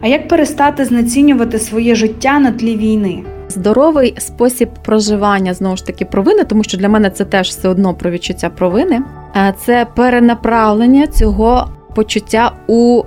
А 0.00 0.06
як 0.06 0.28
перестати 0.28 0.84
знецінювати 0.84 1.58
своє 1.58 1.94
життя 1.94 2.38
на 2.38 2.52
тлі 2.52 2.76
війни? 2.76 3.22
Здоровий 3.48 4.14
спосіб 4.18 4.68
проживання 4.84 5.54
знову 5.54 5.76
ж 5.76 5.86
таки 5.86 6.04
провини, 6.04 6.44
тому 6.44 6.64
що 6.64 6.78
для 6.78 6.88
мене 6.88 7.10
це 7.10 7.24
теж 7.24 7.48
все 7.48 7.68
одно 7.68 7.94
про 7.94 8.10
відчуття 8.10 8.50
провини. 8.50 9.02
Е, 9.36 9.54
Це 9.64 9.86
перенаправлення 9.94 11.06
цього 11.06 11.68
почуття 11.98 12.52
у 12.66 13.02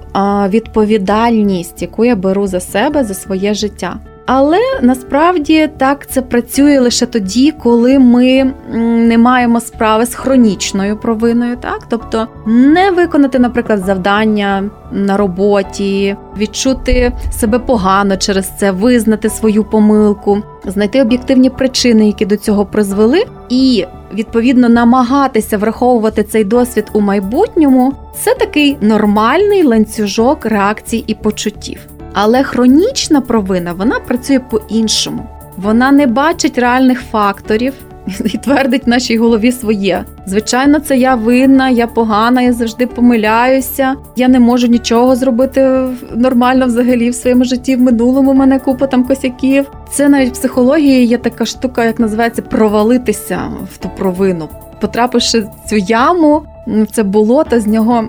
відповідальність, 0.49 1.81
яку 1.81 2.05
я 2.05 2.15
беру 2.15 2.47
за 2.47 2.59
себе 2.59 3.03
за 3.03 3.13
своє 3.13 3.53
життя. 3.53 3.99
Але 4.25 4.59
насправді 4.81 5.69
так 5.77 6.07
це 6.09 6.21
працює 6.21 6.79
лише 6.79 7.05
тоді, 7.05 7.53
коли 7.63 7.99
ми 7.99 8.53
не 8.73 9.17
маємо 9.17 9.59
справи 9.59 10.05
з 10.05 10.15
хронічною 10.15 10.97
провиною, 10.97 11.55
так 11.55 11.79
тобто 11.89 12.27
не 12.45 12.91
виконати, 12.91 13.39
наприклад, 13.39 13.79
завдання 13.85 14.69
на 14.91 15.17
роботі, 15.17 16.15
відчути 16.37 17.11
себе 17.31 17.59
погано 17.59 18.17
через 18.17 18.51
це, 18.57 18.71
визнати 18.71 19.29
свою 19.29 19.63
помилку, 19.63 20.41
знайти 20.65 21.01
об'єктивні 21.01 21.49
причини, 21.49 22.07
які 22.07 22.25
до 22.25 22.37
цього 22.37 22.65
призвели, 22.65 23.23
і 23.49 23.85
відповідно 24.13 24.69
намагатися 24.69 25.57
враховувати 25.57 26.23
цей 26.23 26.43
досвід 26.43 26.85
у 26.93 27.01
майбутньому. 27.01 27.93
Це 28.15 28.35
такий 28.35 28.77
нормальний 28.81 29.63
ланцюжок 29.63 30.45
реакцій 30.45 31.03
і 31.07 31.15
почуттів. 31.15 31.90
Але 32.13 32.43
хронічна 32.43 33.21
провина 33.21 33.73
вона 33.73 33.99
працює 33.99 34.39
по-іншому. 34.39 35.25
Вона 35.57 35.91
не 35.91 36.07
бачить 36.07 36.57
реальних 36.57 37.01
факторів 37.01 37.73
і 38.25 38.37
твердить 38.37 38.85
в 38.85 38.89
нашій 38.89 39.17
голові 39.17 39.51
своє. 39.51 40.05
Звичайно, 40.25 40.79
це 40.79 40.97
я 40.97 41.15
винна, 41.15 41.69
я 41.69 41.87
погана, 41.87 42.41
я 42.41 42.53
завжди 42.53 42.87
помиляюся. 42.87 43.95
Я 44.15 44.27
не 44.27 44.39
можу 44.39 44.67
нічого 44.67 45.15
зробити 45.15 45.87
нормально 46.15 46.65
взагалі 46.65 47.09
в 47.09 47.15
своєму 47.15 47.43
житті. 47.43 47.75
В 47.75 47.81
минулому 47.81 48.33
мене 48.33 48.59
купа 48.59 48.87
там 48.87 49.03
косяків. 49.03 49.71
Це 49.91 50.09
навіть 50.09 50.29
в 50.29 50.33
психології 50.33 51.05
є 51.05 51.17
така 51.17 51.45
штука, 51.45 51.85
як 51.85 51.99
називається 51.99 52.41
провалитися 52.41 53.41
в 53.73 53.77
ту 53.77 53.89
провину. 53.97 54.49
Потрапивши 54.81 55.39
в 55.39 55.69
цю 55.69 55.75
яму, 55.75 56.43
в 56.67 56.87
це 56.91 57.03
болото, 57.03 57.59
з 57.59 57.67
нього 57.67 58.03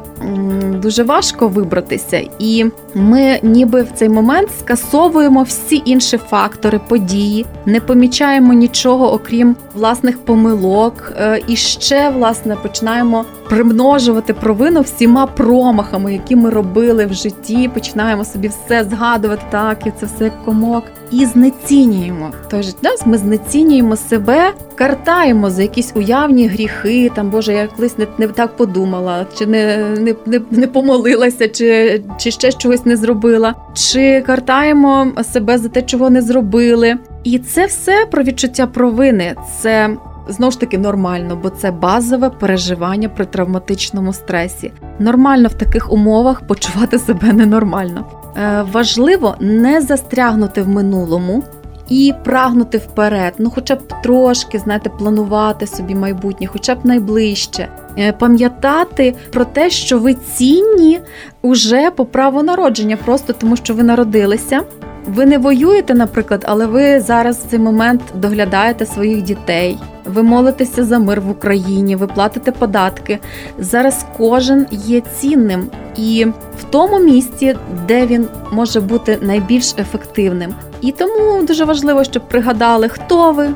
дуже 0.82 1.02
важко 1.02 1.48
вибратися. 1.48 2.22
І 2.38 2.64
ми 2.94 3.38
ніби 3.42 3.82
в 3.82 3.88
цей 3.94 4.08
момент 4.08 4.48
скасовуємо 4.58 5.42
всі 5.42 5.82
інші 5.84 6.16
фактори, 6.16 6.80
події, 6.88 7.46
не 7.66 7.80
помічаємо 7.80 8.52
нічого, 8.52 9.12
окрім 9.12 9.56
власних 9.74 10.18
помилок, 10.24 11.12
е, 11.16 11.40
і 11.46 11.56
ще 11.56 12.10
власне 12.10 12.56
починаємо 12.56 13.24
примножувати 13.52 14.34
провину 14.34 14.80
всіма 14.80 15.26
промахами, 15.26 16.12
які 16.12 16.36
ми 16.36 16.50
робили 16.50 17.06
в 17.06 17.14
житті. 17.14 17.70
Починаємо 17.74 18.24
собі 18.24 18.48
все 18.48 18.84
згадувати 18.84 19.42
так, 19.50 19.86
і 19.86 19.92
це 20.00 20.06
все 20.06 20.24
як 20.24 20.44
комок. 20.44 20.84
І 21.10 21.26
знецінюємо 21.26 22.30
той 22.50 22.62
же 22.62 22.72
час. 22.82 23.06
Ми 23.06 23.18
знецінюємо 23.18 23.96
себе, 23.96 24.52
картаємо 24.74 25.50
за 25.50 25.62
якісь 25.62 25.92
уявні 25.94 26.46
гріхи. 26.46 27.10
Там 27.14 27.30
Боже, 27.30 27.52
я 27.52 27.66
колись 27.66 27.98
не, 27.98 28.06
не 28.18 28.28
так 28.28 28.56
подумала, 28.56 29.26
чи 29.38 29.46
не, 29.46 29.76
не, 29.98 30.14
не, 30.26 30.40
не 30.50 30.66
помолилася, 30.66 31.48
чи, 31.48 32.02
чи 32.18 32.30
ще 32.30 32.52
чогось 32.52 32.86
не 32.86 32.96
зробила, 32.96 33.54
чи 33.74 34.20
картаємо 34.26 35.12
себе 35.32 35.58
за 35.58 35.68
те, 35.68 35.82
чого 35.82 36.10
не 36.10 36.22
зробили. 36.22 36.96
І 37.24 37.38
це 37.38 37.66
все 37.66 38.06
про 38.10 38.22
відчуття 38.22 38.66
провини. 38.66 39.34
Це 39.60 39.96
знову 40.28 40.50
ж 40.50 40.61
таки 40.61 40.78
нормально, 40.78 41.38
бо 41.42 41.50
це 41.50 41.70
базове 41.70 42.30
переживання 42.30 43.08
при 43.08 43.26
травматичному 43.26 44.12
стресі. 44.12 44.72
Нормально 44.98 45.48
в 45.48 45.54
таких 45.54 45.92
умовах 45.92 46.46
почувати 46.46 46.98
себе 46.98 47.32
ненормально. 47.32 48.04
Е, 48.37 48.64
важливо 48.72 49.35
не 49.40 49.80
застрягнути 49.80 50.62
в 50.62 50.68
минулому. 50.68 51.42
І 51.88 52.14
прагнути 52.24 52.78
вперед, 52.78 53.35
ну 53.38 53.50
хоча 53.50 53.74
б 53.74 54.02
трошки, 54.02 54.58
знаєте, 54.58 54.90
планувати 54.90 55.66
собі 55.66 55.94
майбутнє, 55.94 56.46
хоча 56.46 56.74
б 56.74 56.78
найближче, 56.85 57.68
Е, 57.98 58.12
пам'ятати 58.12 59.14
про 59.32 59.44
те, 59.44 59.70
що 59.70 59.98
ви 59.98 60.14
цінні 60.14 61.00
уже 61.42 61.90
по 61.90 62.04
праву 62.04 62.42
народження, 62.42 62.96
просто 62.96 63.32
тому 63.32 63.56
що 63.56 63.74
ви 63.74 63.82
народилися. 63.82 64.61
Ви 65.06 65.26
не 65.26 65.38
воюєте, 65.38 65.94
наприклад, 65.94 66.44
але 66.48 66.66
ви 66.66 67.00
зараз 67.00 67.38
в 67.38 67.50
цей 67.50 67.58
момент 67.58 68.02
доглядаєте 68.14 68.86
своїх 68.86 69.22
дітей. 69.22 69.78
Ви 70.04 70.22
молитеся 70.22 70.84
за 70.84 70.98
мир 70.98 71.20
в 71.20 71.30
Україні, 71.30 71.96
ви 71.96 72.06
платите 72.06 72.52
податки. 72.52 73.18
Зараз 73.58 74.06
кожен 74.16 74.66
є 74.70 75.00
цінним 75.00 75.70
і 75.96 76.26
в 76.60 76.64
тому 76.70 76.98
місці, 76.98 77.56
де 77.88 78.06
він 78.06 78.28
може 78.52 78.80
бути 78.80 79.18
найбільш 79.22 79.74
ефективним. 79.78 80.54
І 80.80 80.92
тому 80.92 81.42
дуже 81.42 81.64
важливо, 81.64 82.04
щоб 82.04 82.28
пригадали, 82.28 82.88
хто 82.88 83.32
ви, 83.32 83.50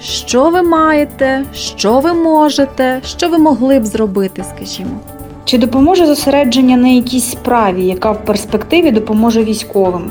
що 0.00 0.50
ви 0.50 0.62
маєте, 0.62 1.44
що 1.54 2.00
ви 2.00 2.12
можете, 2.12 3.00
що 3.04 3.28
ви 3.28 3.38
могли 3.38 3.80
б 3.80 3.86
зробити, 3.86 4.44
скажімо. 4.56 5.00
Чи 5.44 5.58
допоможе 5.58 6.06
зосередження 6.06 6.76
на 6.76 6.88
якійсь 6.88 7.30
справі, 7.30 7.86
яка 7.86 8.12
в 8.12 8.24
перспективі 8.24 8.90
допоможе 8.90 9.44
військовим? 9.44 10.10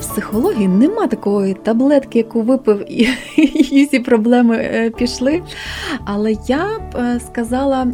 В 0.00 0.12
психології 0.12 0.68
нема 0.68 1.06
такої 1.06 1.54
таблетки, 1.54 2.18
яку 2.18 2.42
випив, 2.42 2.84
і, 2.88 3.08
і 3.70 3.84
всі 3.84 3.98
проблеми 3.98 4.56
е, 4.56 4.90
пішли. 4.90 5.42
Але 6.04 6.34
я 6.48 6.78
б 6.78 6.96
е, 6.96 7.20
сказала, 7.26 7.86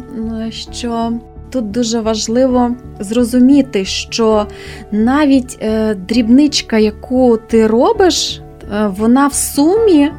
що 0.49 1.11
тут 1.49 1.71
дуже 1.71 1.99
важливо 1.99 2.71
зрозуміти, 2.99 3.85
що 3.85 4.47
навіть 4.91 5.57
е, 5.61 5.95
дрібничка, 5.95 6.77
яку 6.77 7.37
ти 7.37 7.67
робиш, 7.67 8.41
вона 8.87 9.27
в 9.27 9.33
сумі 9.33 10.11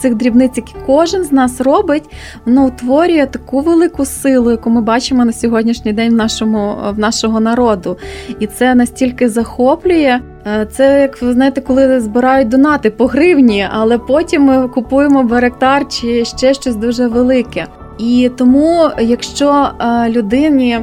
цих 0.00 0.14
дрібниць, 0.14 0.56
які 0.56 0.74
кожен 0.86 1.24
з 1.24 1.32
нас 1.32 1.60
робить, 1.60 2.04
воно 2.46 2.66
утворює 2.66 3.26
таку 3.26 3.60
велику 3.60 4.04
силу, 4.04 4.50
яку 4.50 4.70
ми 4.70 4.80
бачимо 4.80 5.24
на 5.24 5.32
сьогоднішній 5.32 5.92
день 5.92 6.12
в 6.12 6.16
нашому 6.16 6.76
в 6.96 6.98
нашого 6.98 7.40
народу. 7.40 7.96
І 8.40 8.46
це 8.46 8.74
настільки 8.74 9.28
захоплює. 9.28 10.20
Е, 10.46 10.66
Це 10.70 11.00
як 11.00 11.22
ви 11.22 11.32
знаєте, 11.32 11.60
коли 11.60 12.00
збирають 12.00 12.48
донати 12.48 12.90
по 12.90 13.06
гривні, 13.06 13.68
але 13.70 13.98
потім 13.98 14.42
ми 14.42 14.68
купуємо 14.68 15.22
беректар 15.22 15.88
чи 15.88 16.24
ще 16.24 16.54
щось 16.54 16.76
дуже 16.76 17.06
велике. 17.06 17.66
І 17.98 18.30
тому, 18.36 18.90
якщо 19.00 19.70
е, 19.80 20.08
людині 20.10 20.78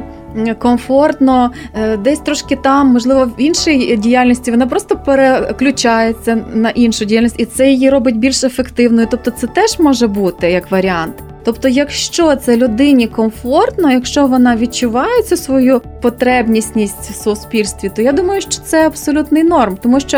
комфортно 0.58 1.50
е, 1.74 1.96
десь 1.96 2.18
трошки 2.18 2.56
там, 2.56 2.86
можливо, 2.88 3.24
в 3.24 3.32
іншій 3.38 3.96
діяльності, 3.96 4.50
вона 4.50 4.66
просто 4.66 4.96
переключається 4.96 6.44
на 6.54 6.70
іншу 6.70 7.04
діяльність, 7.04 7.40
і 7.40 7.44
це 7.44 7.68
її 7.70 7.90
робить 7.90 8.18
більш 8.18 8.44
ефективною. 8.44 9.08
Тобто, 9.10 9.30
це 9.30 9.46
теж 9.46 9.78
може 9.78 10.06
бути 10.06 10.50
як 10.50 10.70
варіант. 10.70 11.31
Тобто, 11.44 11.68
якщо 11.68 12.36
це 12.36 12.56
людині 12.56 13.06
комфортно, 13.06 13.90
якщо 13.90 14.26
вона 14.26 14.56
відчуває 14.56 15.22
цю 15.22 15.36
свою 15.36 15.82
потребність 16.02 16.76
в 17.10 17.14
суспільстві, 17.14 17.90
то 17.96 18.02
я 18.02 18.12
думаю, 18.12 18.40
що 18.40 18.50
це 18.50 18.86
абсолютний 18.86 19.44
норм. 19.44 19.78
Тому 19.82 20.00
що 20.00 20.16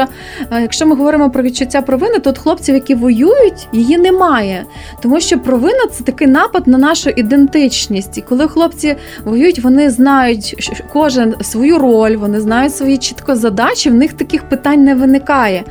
е, 0.52 0.62
якщо 0.62 0.86
ми 0.86 0.96
говоримо 0.96 1.30
про 1.30 1.42
відчуття 1.42 1.82
провини, 1.82 2.18
то 2.18 2.30
от 2.30 2.38
хлопців, 2.38 2.74
які 2.74 2.94
воюють, 2.94 3.68
її 3.72 3.98
немає. 3.98 4.64
Тому 5.02 5.20
що 5.20 5.38
провина 5.38 5.86
це 5.92 6.04
такий 6.04 6.26
напад 6.26 6.66
на 6.66 6.78
нашу 6.78 7.10
ідентичність. 7.10 8.18
І 8.18 8.20
коли 8.20 8.48
хлопці 8.48 8.96
воюють, 9.24 9.58
вони 9.58 9.90
знають 9.90 10.72
кожен 10.92 11.34
свою 11.42 11.78
роль, 11.78 12.16
вони 12.16 12.40
знають 12.40 12.76
свої 12.76 12.98
чітко 12.98 13.36
задачі, 13.36 13.90
в 13.90 13.94
них 13.94 14.12
таких 14.12 14.48
питань 14.48 14.84
не 14.84 14.94
виникає. 14.94 15.64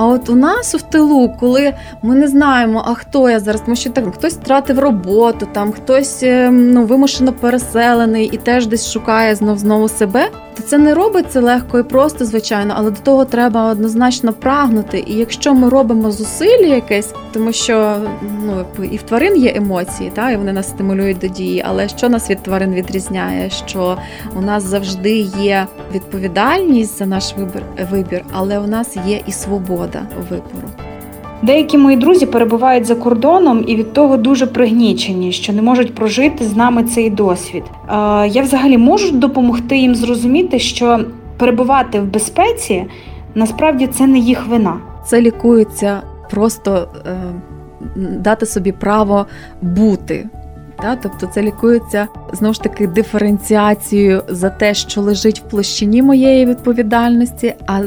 А 0.00 0.06
от 0.06 0.28
у 0.30 0.34
нас 0.34 0.74
в 0.74 0.82
тилу, 0.82 1.28
коли 1.40 1.74
ми 2.02 2.14
не 2.14 2.28
знаємо, 2.28 2.82
а 2.86 2.94
хто 2.94 3.30
я 3.30 3.40
зараз, 3.40 3.60
тому 3.60 3.76
що 3.76 3.90
так 3.90 4.14
хтось 4.14 4.34
втратив 4.34 4.78
роботу, 4.78 5.48
там 5.52 5.72
хтось 5.72 6.22
е, 6.22 6.50
ну 6.50 6.84
вимушено 6.84 7.32
переселений 7.32 8.26
і 8.32 8.36
теж 8.36 8.66
десь 8.66 8.92
шукає 8.92 9.34
знов 9.34 9.58
знову 9.58 9.88
себе, 9.88 10.28
то 10.56 10.62
це 10.62 10.78
не 10.78 10.94
робиться 10.94 11.40
легко 11.40 11.78
і 11.78 11.82
просто, 11.82 12.24
звичайно, 12.24 12.74
але 12.76 12.90
до 12.90 13.00
того 13.00 13.24
треба 13.24 13.70
однозначно 13.70 14.32
прагнути. 14.32 15.04
І 15.06 15.14
якщо 15.14 15.54
ми 15.54 15.68
робимо 15.68 16.10
зусилля 16.10 16.66
якесь, 16.66 17.14
тому 17.32 17.52
що 17.52 17.96
ну 18.44 18.64
і 18.84 18.96
в 18.96 19.02
тварин 19.02 19.36
є 19.36 19.52
емоції, 19.56 20.12
та 20.14 20.30
і 20.30 20.36
вони 20.36 20.52
нас 20.52 20.68
стимулюють 20.68 21.18
до 21.18 21.26
дії. 21.26 21.64
Але 21.66 21.88
що 21.88 22.08
нас 22.08 22.30
від 22.30 22.42
тварин 22.42 22.74
відрізняє? 22.74 23.50
Що 23.50 23.98
у 24.36 24.40
нас 24.40 24.62
завжди 24.62 25.12
є 25.40 25.66
відповідальність 25.94 26.98
за 26.98 27.06
наш 27.06 27.34
вибір, 27.36 27.62
вибір, 27.90 28.24
але 28.32 28.58
у 28.58 28.66
нас 28.66 28.96
є 29.06 29.22
і 29.26 29.32
свобода 29.32 29.89
вибору. 30.30 30.68
Деякі 31.42 31.78
мої 31.78 31.96
друзі 31.96 32.26
перебувають 32.26 32.84
за 32.84 32.94
кордоном 32.94 33.64
і 33.66 33.76
від 33.76 33.92
того 33.92 34.16
дуже 34.16 34.46
пригнічені, 34.46 35.32
що 35.32 35.52
не 35.52 35.62
можуть 35.62 35.94
прожити 35.94 36.44
з 36.44 36.56
нами 36.56 36.84
цей 36.84 37.10
досвід. 37.10 37.62
Е, 37.88 37.92
Я 38.28 38.42
взагалі 38.42 38.78
можу 38.78 39.10
допомогти 39.10 39.78
їм 39.78 39.94
зрозуміти, 39.94 40.58
що 40.58 41.00
перебувати 41.36 42.00
в 42.00 42.04
безпеці 42.04 42.84
насправді 43.34 43.86
це 43.86 44.06
не 44.06 44.18
їх 44.18 44.46
вина. 44.46 44.76
Це 45.06 45.20
лікується 45.20 46.02
просто 46.30 46.88
е, 47.06 47.16
дати 47.96 48.46
собі 48.46 48.72
право 48.72 49.26
бути. 49.62 50.28
Та? 50.82 50.96
Тобто 50.96 51.26
це 51.26 51.42
лікується 51.42 52.08
знову 52.32 52.54
ж 52.54 52.62
таки 52.62 52.86
диференціацією 52.86 54.22
за 54.28 54.50
те, 54.50 54.74
що 54.74 55.00
лежить 55.00 55.40
в 55.40 55.50
площині 55.50 56.02
моєї 56.02 56.46
відповідальності, 56.46 57.54
а, 57.66 57.80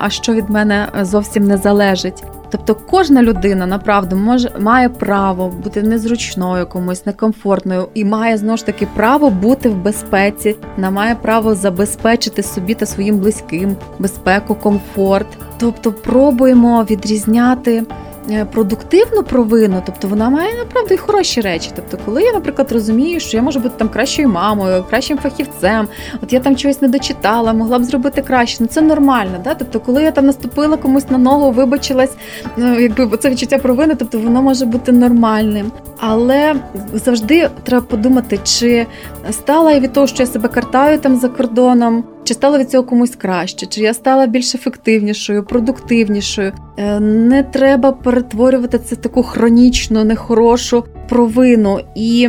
а, 0.00 0.10
що 0.10 0.34
від 0.34 0.50
мене 0.50 0.88
зовсім 1.02 1.44
не 1.44 1.56
залежить. 1.56 2.24
Тобто 2.50 2.74
кожна 2.74 3.22
людина 3.22 3.66
направду 3.66 4.16
може 4.16 4.50
має 4.60 4.88
право 4.88 5.48
бути 5.48 5.82
незручною 5.82 6.66
комусь, 6.66 7.06
некомфортною 7.06 7.88
і 7.94 8.04
має 8.04 8.36
знову 8.36 8.56
ж 8.56 8.66
таки 8.66 8.86
право 8.94 9.30
бути 9.30 9.68
в 9.68 9.82
безпеці, 9.82 10.56
вона 10.76 10.90
має 10.90 11.14
право 11.14 11.54
забезпечити 11.54 12.42
собі 12.42 12.74
та 12.74 12.86
своїм 12.86 13.18
близьким 13.18 13.76
безпеку, 13.98 14.54
комфорт. 14.54 15.26
Тобто 15.58 15.92
пробуємо 15.92 16.86
відрізняти 16.90 17.84
е, 18.30 18.44
продуктивну 18.44 19.22
провину, 19.22 19.82
тобто 19.86 20.08
вона 20.08 20.30
має 20.30 20.54
направду 20.54 20.94
і 20.94 20.96
хороші 20.96 21.40
речі. 21.40 21.70
Тобто, 21.76 21.98
коли 22.04 22.22
я, 22.22 22.32
наприклад, 22.32 22.72
розумію, 22.72 23.20
що 23.20 23.36
я 23.36 23.42
можу 23.42 23.60
бути 23.60 23.74
там 23.78 23.88
кращою 23.88 24.28
мамою, 24.28 24.84
кращим 24.90 25.18
фахівцем, 25.18 25.88
от 26.22 26.32
я 26.32 26.40
там 26.40 26.56
чогось 26.56 26.82
не 26.82 26.88
дочитала, 26.88 27.52
могла 27.52 27.78
б 27.78 27.84
зробити 27.84 28.22
краще. 28.22 28.56
Ну 28.60 28.66
це 28.66 28.80
нормально. 28.80 29.40
Да? 29.44 29.54
Тобто, 29.54 29.80
коли 29.80 30.02
я 30.02 30.10
там 30.10 30.26
наступила 30.26 30.76
комусь 30.76 31.10
на 31.10 31.18
ногу, 31.18 31.50
вибачилась, 31.50 32.12
ну 32.56 32.80
якби 32.80 33.16
це 33.16 33.30
відчуття 33.30 33.58
провини, 33.58 33.94
тобто 33.94 34.18
воно 34.18 34.42
може 34.42 34.66
бути 34.66 34.92
нормальним. 34.92 35.72
Але 35.98 36.54
завжди 36.92 37.50
треба 37.64 37.86
подумати, 37.86 38.38
чи 38.44 38.86
стала 39.30 39.72
я 39.72 39.80
від 39.80 39.92
того, 39.92 40.06
що 40.06 40.22
я 40.22 40.26
себе 40.26 40.48
картаю 40.48 40.98
там 40.98 41.16
за 41.16 41.28
кордоном, 41.28 42.04
чи 42.26 42.34
стало 42.34 42.58
від 42.58 42.70
цього 42.70 42.84
комусь 42.84 43.16
краще, 43.16 43.66
чи 43.66 43.80
я 43.80 43.94
стала 43.94 44.26
більш 44.26 44.54
ефективнішою, 44.54 45.44
продуктивнішою. 45.44 46.52
Е, 46.78 47.00
Не 47.00 47.42
треба 47.42 47.92
перетворювати 47.92 48.78
це 48.78 48.94
в 48.94 48.98
таку 48.98 49.22
хронічну, 49.22 50.04
нехорошу 50.04 50.84
провину 51.08 51.80
і. 51.94 52.28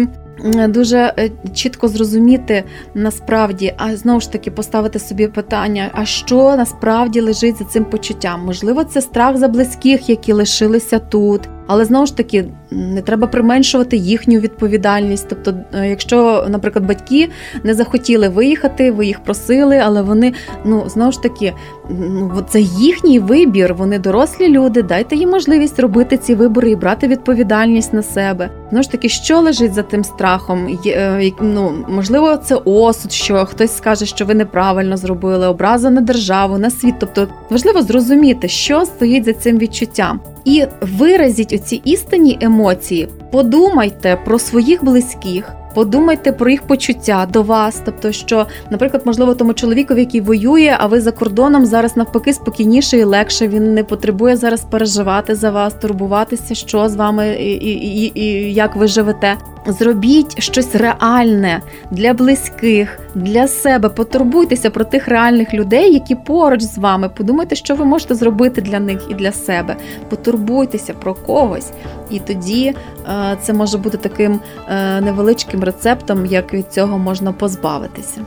Дуже 0.70 1.14
е, 1.20 1.30
чітко 1.54 1.88
зрозуміти 1.88 2.64
насправді, 2.94 3.74
а 3.78 3.96
знову 3.96 4.20
ж 4.20 4.32
таки 4.32 4.52
поставити 4.52 5.00
собі 5.00 5.28
питання: 5.28 5.92
а 5.94 6.06
що 6.06 6.56
насправді 6.58 7.22
лежить 7.22 7.58
за 7.58 7.66
цим 7.66 7.86
почуттям? 7.86 8.46
Можливо, 8.46 8.84
це 8.84 9.02
страх 9.02 9.38
за 9.38 9.48
близьких, 9.48 10.10
які 10.10 10.34
лишилися 10.34 11.00
тут, 11.00 11.42
але 11.68 11.86
знову 11.86 12.06
ж 12.06 12.18
таки 12.18 12.46
не 12.72 13.02
треба 13.02 13.28
применшувати 13.28 13.98
їхню 13.98 14.40
відповідальність. 14.40 15.26
Тобто, 15.30 15.54
е, 15.74 15.90
якщо, 15.90 16.46
наприклад, 16.50 16.86
батьки 16.86 17.30
не 17.64 17.74
захотіли 17.74 18.30
виїхати, 18.30 18.92
ви 18.92 19.06
їх 19.06 19.20
просили, 19.24 19.78
але 19.78 20.02
вони 20.02 20.34
ну 20.66 20.84
знову 20.90 21.12
ж 21.12 21.24
таки, 21.24 21.54
ну 21.90 22.46
це 22.50 22.60
їхній 22.62 23.20
вибір. 23.20 23.74
Вони 23.74 24.00
дорослі 24.00 24.48
люди. 24.48 24.82
Дайте 24.82 25.16
їм 25.16 25.30
можливість 25.30 25.80
робити 25.80 26.18
ці 26.18 26.36
вибори 26.36 26.72
і 26.72 26.76
брати 26.76 27.08
відповідальність 27.08 27.94
на 27.94 28.04
себе. 28.04 28.50
Знову 28.70 28.84
ж 28.84 28.92
таки, 28.92 29.10
що 29.10 29.40
лежить 29.40 29.74
за 29.74 29.84
тим 29.84 30.04
страхом? 30.04 30.80
Е, 30.86 31.32
ну 31.42 31.74
можливо, 31.90 32.38
це 32.38 32.56
осуд, 32.56 33.12
що 33.12 33.46
хтось 33.46 33.78
скаже, 33.78 34.06
що 34.06 34.26
ви 34.26 34.34
неправильно 34.34 34.98
зробили, 34.98 35.48
образа 35.48 35.90
на 35.90 36.02
державу, 36.02 36.58
на 36.58 36.70
світ. 36.70 36.96
Тобто 37.00 37.28
важливо 37.50 37.82
зрозуміти, 37.82 38.48
що 38.48 38.86
стоїть 38.86 39.26
за 39.26 39.34
цим 39.34 39.58
відчуттям. 39.58 40.20
І 40.46 40.66
виразіть 40.82 41.54
оці 41.58 41.82
істинні 41.84 42.38
емоції. 42.42 43.08
Подумайте 43.32 44.20
про 44.26 44.40
своїх 44.40 44.84
близьких. 44.84 45.54
Подумайте 45.78 46.32
про 46.32 46.50
їх 46.50 46.62
почуття 46.62 47.28
до 47.34 47.44
вас, 47.44 47.82
тобто, 47.86 48.12
що, 48.12 48.46
наприклад, 48.70 49.04
можливо, 49.06 49.36
тому 49.36 49.54
чоловікові, 49.54 50.00
який 50.00 50.22
воює, 50.22 50.76
а 50.80 50.88
ви 50.88 51.02
за 51.02 51.12
кордоном 51.12 51.66
зараз 51.66 51.98
навпаки 51.98 52.34
спокійніше 52.34 52.98
і 52.98 53.04
легше. 53.04 53.48
Він 53.48 53.74
не 53.74 53.84
потребує 53.84 54.36
зараз 54.36 54.62
переживати 54.62 55.36
за 55.36 55.52
вас, 55.52 55.74
турбуватися, 55.74 56.56
що 56.56 56.90
з 56.90 56.96
вами 56.96 57.30
і, 57.30 57.52
і, 57.52 58.04
і, 58.06 58.20
і 58.20 58.54
як 58.54 58.76
ви 58.76 58.88
живете. 58.88 59.38
Зробіть 59.68 60.44
щось 60.44 60.76
реальне 60.76 61.62
для 61.92 62.14
близьких, 62.14 63.00
для 63.16 63.48
себе. 63.48 63.90
Потурбуйтеся 63.90 64.70
про 64.70 64.86
тих 64.86 65.08
реальних 65.08 65.54
людей, 65.54 65.94
які 65.94 66.16
поруч 66.16 66.62
з 66.62 66.78
вами. 66.78 67.10
Подумайте, 67.10 67.56
що 67.56 67.76
ви 67.76 67.86
можете 67.86 68.16
зробити 68.16 68.62
для 68.62 68.80
них 68.80 69.08
і 69.10 69.14
для 69.14 69.32
себе. 69.32 69.76
Потурбуйтеся 70.10 70.94
про 70.94 71.14
когось, 71.14 71.72
і 72.12 72.20
тоді 72.20 72.76
е, 73.08 73.38
це 73.42 73.54
може 73.54 73.78
бути 73.78 73.98
таким 73.98 74.40
е, 74.70 75.02
невеличким 75.02 75.64
рецептом, 75.68 76.26
як 76.26 76.54
від 76.54 76.74
цього 76.74 76.98
можна 76.98 77.32
позбавитися. 77.32 78.22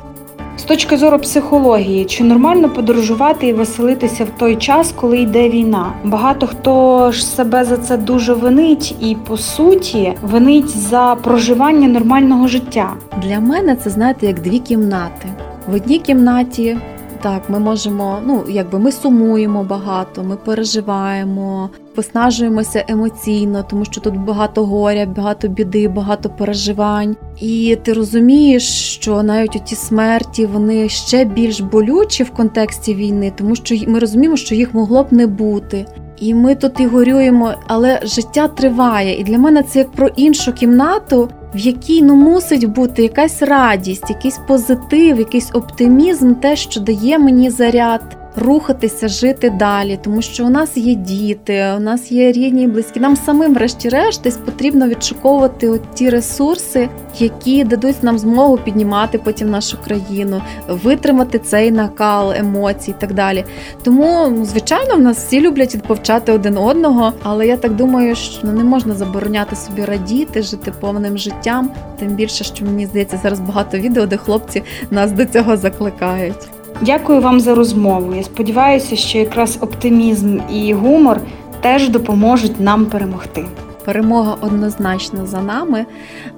З 0.57 0.63
точки 0.63 0.97
зору 0.97 1.19
психології, 1.19 2.05
чи 2.05 2.25
нормально 2.25 2.69
подорожувати 2.69 3.47
і 3.47 3.53
веселитися 3.53 4.25
в 4.25 4.39
той 4.39 4.57
час, 4.57 4.95
коли 4.97 5.19
йде 5.19 5.49
війна? 5.49 5.93
Багато 6.05 6.47
хто 6.47 7.13
ж 7.13 7.27
себе 7.27 7.65
за 7.65 7.77
це 7.77 7.97
дуже 7.97 8.33
винить 8.33 8.95
і 9.01 9.17
по 9.27 9.37
суті 9.37 10.13
винить 10.23 10.69
за 10.69 11.17
проживання 11.23 11.89
нормального 11.89 12.49
життя. 12.49 12.93
Для 13.23 13.41
мене 13.41 13.77
це 13.77 13.91
знаєте 13.91 14.27
як 14.27 14.41
дві 14.41 14.59
кімнати. 14.59 15.29
В 15.69 15.75
одній 15.75 15.99
кімнаті 15.99 16.77
так 17.23 17.51
ми 17.51 17.59
можемо, 17.59 18.19
ну 18.27 18.45
якби 18.49 18.79
ми 18.79 18.93
сумуємо 18.93 19.65
багато, 19.65 20.23
ми 20.23 20.37
переживаємо, 20.37 21.71
виснажуємося 21.97 22.85
емоційно, 22.89 23.63
тому 23.63 23.85
що 23.85 24.01
тут 24.01 24.17
багато 24.17 24.65
горя, 24.65 25.07
багато 25.17 25.49
біди, 25.49 25.89
багато 25.89 26.29
переживань. 26.29 27.17
І 27.41 27.79
ти 27.83 27.93
розумієш, 27.93 28.65
що 28.95 29.23
навіть 29.23 29.57
оті 29.57 29.75
смерті 29.75 30.47
вони 30.47 30.89
ще 30.89 31.25
більш 31.25 31.61
болючі 31.61 32.23
в 32.23 32.31
контексті 32.31 32.95
війни, 32.95 33.33
тому 33.37 33.55
що 33.55 33.77
ми 33.87 33.99
розуміємо, 33.99 34.37
що 34.37 34.55
їх 34.55 34.75
могло 34.75 35.03
б 35.03 35.13
не 35.13 35.27
бути. 35.27 35.87
І 36.21 36.35
ми 36.35 36.55
тут 36.55 36.81
і 36.81 36.87
горюємо, 36.87 37.53
але 37.67 38.01
життя 38.03 38.49
триває. 38.49 39.21
І 39.21 39.25
для 39.25 39.39
мене 39.39 39.63
це 39.63 39.79
як 39.79 39.91
про 39.91 40.09
іншу 40.09 40.53
кімнату, 40.53 41.29
в 41.55 41.59
якій 41.59 42.03
ну 42.03 42.15
мусить 42.15 42.65
бути 42.65 43.03
якась 43.03 43.43
радість, 43.43 44.11
якийсь 44.11 44.41
позитив, 44.49 45.19
якийсь 45.19 45.51
оптимізм, 45.55 46.35
те, 46.35 46.57
що 46.57 46.81
дає 46.81 47.19
мені 47.19 47.51
заряд. 47.51 48.20
Рухатися, 48.37 49.09
жити 49.09 49.51
далі, 49.51 49.99
тому 50.03 50.23
що 50.23 50.47
у 50.47 50.49
нас 50.49 50.77
є 50.77 50.95
діти, 50.95 51.75
у 51.77 51.81
нас 51.81 52.13
є 52.13 52.33
рідні 52.33 52.63
і 52.63 52.67
близькі. 52.67 53.01
Нам 53.01 53.17
самим, 53.17 53.55
врешті-решт, 53.55 54.23
десь 54.23 54.37
потрібно 54.37 54.89
відшуковувати 54.89 55.69
от 55.69 55.95
ті 55.95 56.11
ресурси, 56.11 56.89
які 57.19 57.65
дадуть 57.65 58.03
нам 58.03 58.19
змогу 58.19 58.57
піднімати 58.57 59.19
потім 59.19 59.51
нашу 59.51 59.79
країну, 59.85 60.43
витримати 60.69 61.39
цей 61.39 61.71
накал 61.71 62.33
емоцій 62.33 62.91
і 62.91 62.95
так 63.01 63.15
далі. 63.15 63.45
Тому, 63.83 64.37
звичайно, 64.45 64.95
в 64.95 65.01
нас 65.01 65.17
всі 65.17 65.41
люблять 65.41 65.75
відповчати 65.75 66.33
один 66.33 66.59
одного, 66.59 67.13
але 67.23 67.47
я 67.47 67.57
так 67.57 67.77
думаю, 67.77 68.17
що 68.17 68.41
ну, 68.43 68.53
не 68.53 68.65
можна 68.65 68.95
забороняти 68.95 69.57
собі 69.57 69.85
радіти, 69.85 70.43
жити 70.43 70.73
повним 70.81 71.19
життям. 71.19 71.71
Тим 71.99 72.09
більше, 72.09 72.45
що 72.45 72.65
мені 72.65 72.87
здається, 72.87 73.21
зараз 73.23 73.41
багато 73.41 73.79
відео, 73.79 74.07
де 74.07 74.17
хлопці 74.17 74.63
нас 74.91 75.13
до 75.13 75.25
цього 75.25 75.57
закликають. 75.57 76.60
Дякую 76.83 77.21
вам 77.21 77.41
за 77.41 77.55
розмову. 77.55 78.15
Я 78.15 78.23
сподіваюся, 78.23 78.97
що 78.97 79.19
якраз 79.19 79.59
оптимізм 79.61 80.39
і 80.53 80.75
гумор 80.75 81.21
теж 81.61 81.89
допоможуть 81.89 82.61
нам 82.61 82.87
перемогти. 82.87 83.45
Перемога 83.85 84.37
однозначно 84.41 85.27
за 85.27 85.43
нами, 85.43 85.87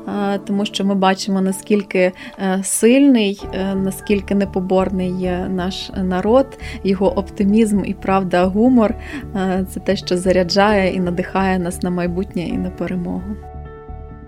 е, 0.09 0.39
тому 0.39 0.65
що 0.65 0.85
ми 0.85 0.95
бачимо 0.95 1.41
наскільки 1.41 2.13
е, 2.39 2.61
сильний, 2.65 3.43
е, 3.55 3.75
наскільки 3.75 4.35
непоборний 4.35 5.11
є 5.11 5.47
наш 5.51 5.91
народ, 5.97 6.59
його 6.85 7.19
оптимізм 7.19 7.83
і 7.85 7.95
правда, 7.95 8.45
гумор 8.45 8.95
це 9.69 9.81
те, 9.81 9.97
що 9.97 10.17
заряджає 10.17 10.95
і 10.95 11.01
надихає 11.01 11.59
нас 11.59 11.83
на 11.83 11.91
майбутнє 11.91 12.43
і 12.43 12.59
на 12.59 12.71
перемогу. 12.71 13.23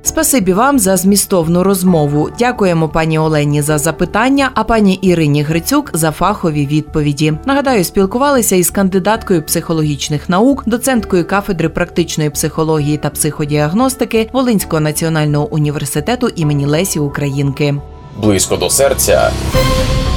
Спасибі 0.07 0.53
вам 0.53 0.79
за 0.79 0.97
змістовну 0.97 1.63
розмову. 1.63 2.31
Дякуємо 2.39 2.89
пані 2.89 3.19
Олені 3.19 3.63
за 3.63 3.79
запитання, 3.79 4.51
а 4.55 4.65
пані 4.65 4.95
Ірині 4.95 5.43
Грицюк 5.43 5.91
за 5.95 6.11
фахові 6.11 6.67
відповіді. 6.67 7.33
Нагадаю, 7.47 7.85
спілкувалися 7.85 8.57
із 8.57 8.71
кандидаткою 8.71 9.43
психологічних 9.43 10.29
наук, 10.29 10.63
доценткою 10.67 11.27
кафедри 11.27 11.69
практичної 11.69 12.31
психології 12.31 12.97
та 12.97 13.11
психодіагностики 13.11 14.31
Волинського 14.33 14.81
національного 14.81 15.53
університету 15.53 16.29
імені 16.29 16.67
Лесі 16.67 16.99
Українки. 16.99 17.75
Близько 18.23 18.57
до 18.57 18.71
серця 18.71 19.31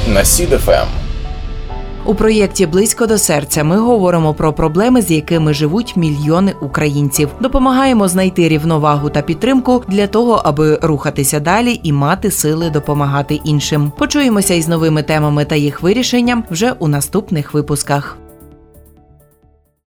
на 0.08 0.23
СІДФМ. 0.23 1.07
У 2.08 2.15
проєкті 2.15 2.65
Близько 2.65 3.06
до 3.06 3.17
серця 3.17 3.63
ми 3.63 3.78
говоримо 3.78 4.34
про 4.34 4.54
проблеми, 4.54 5.02
з 5.02 5.12
якими 5.12 5.54
живуть 5.54 5.98
мільйони 5.98 6.54
українців. 6.62 7.30
Допомагаємо 7.41 8.08
знайти 8.08 8.50
рівновагу 8.50 9.10
та 9.10 9.22
підтримку 9.22 9.84
для 9.88 10.08
того, 10.08 10.41
аби 10.46 10.80
рухатися 10.82 11.39
далі 11.39 11.80
і 11.84 11.91
мати 11.91 12.32
сили 12.32 12.70
допомагати 12.70 13.36
іншим. 13.43 13.91
Почуємося 13.98 14.54
із 14.54 14.67
новими 14.67 15.04
темами 15.04 15.46
та 15.46 15.56
їх 15.56 15.82
вирішенням 15.82 16.43
вже 16.50 16.72
у 16.72 16.88
наступних 16.88 17.54
випусках. 17.54 18.17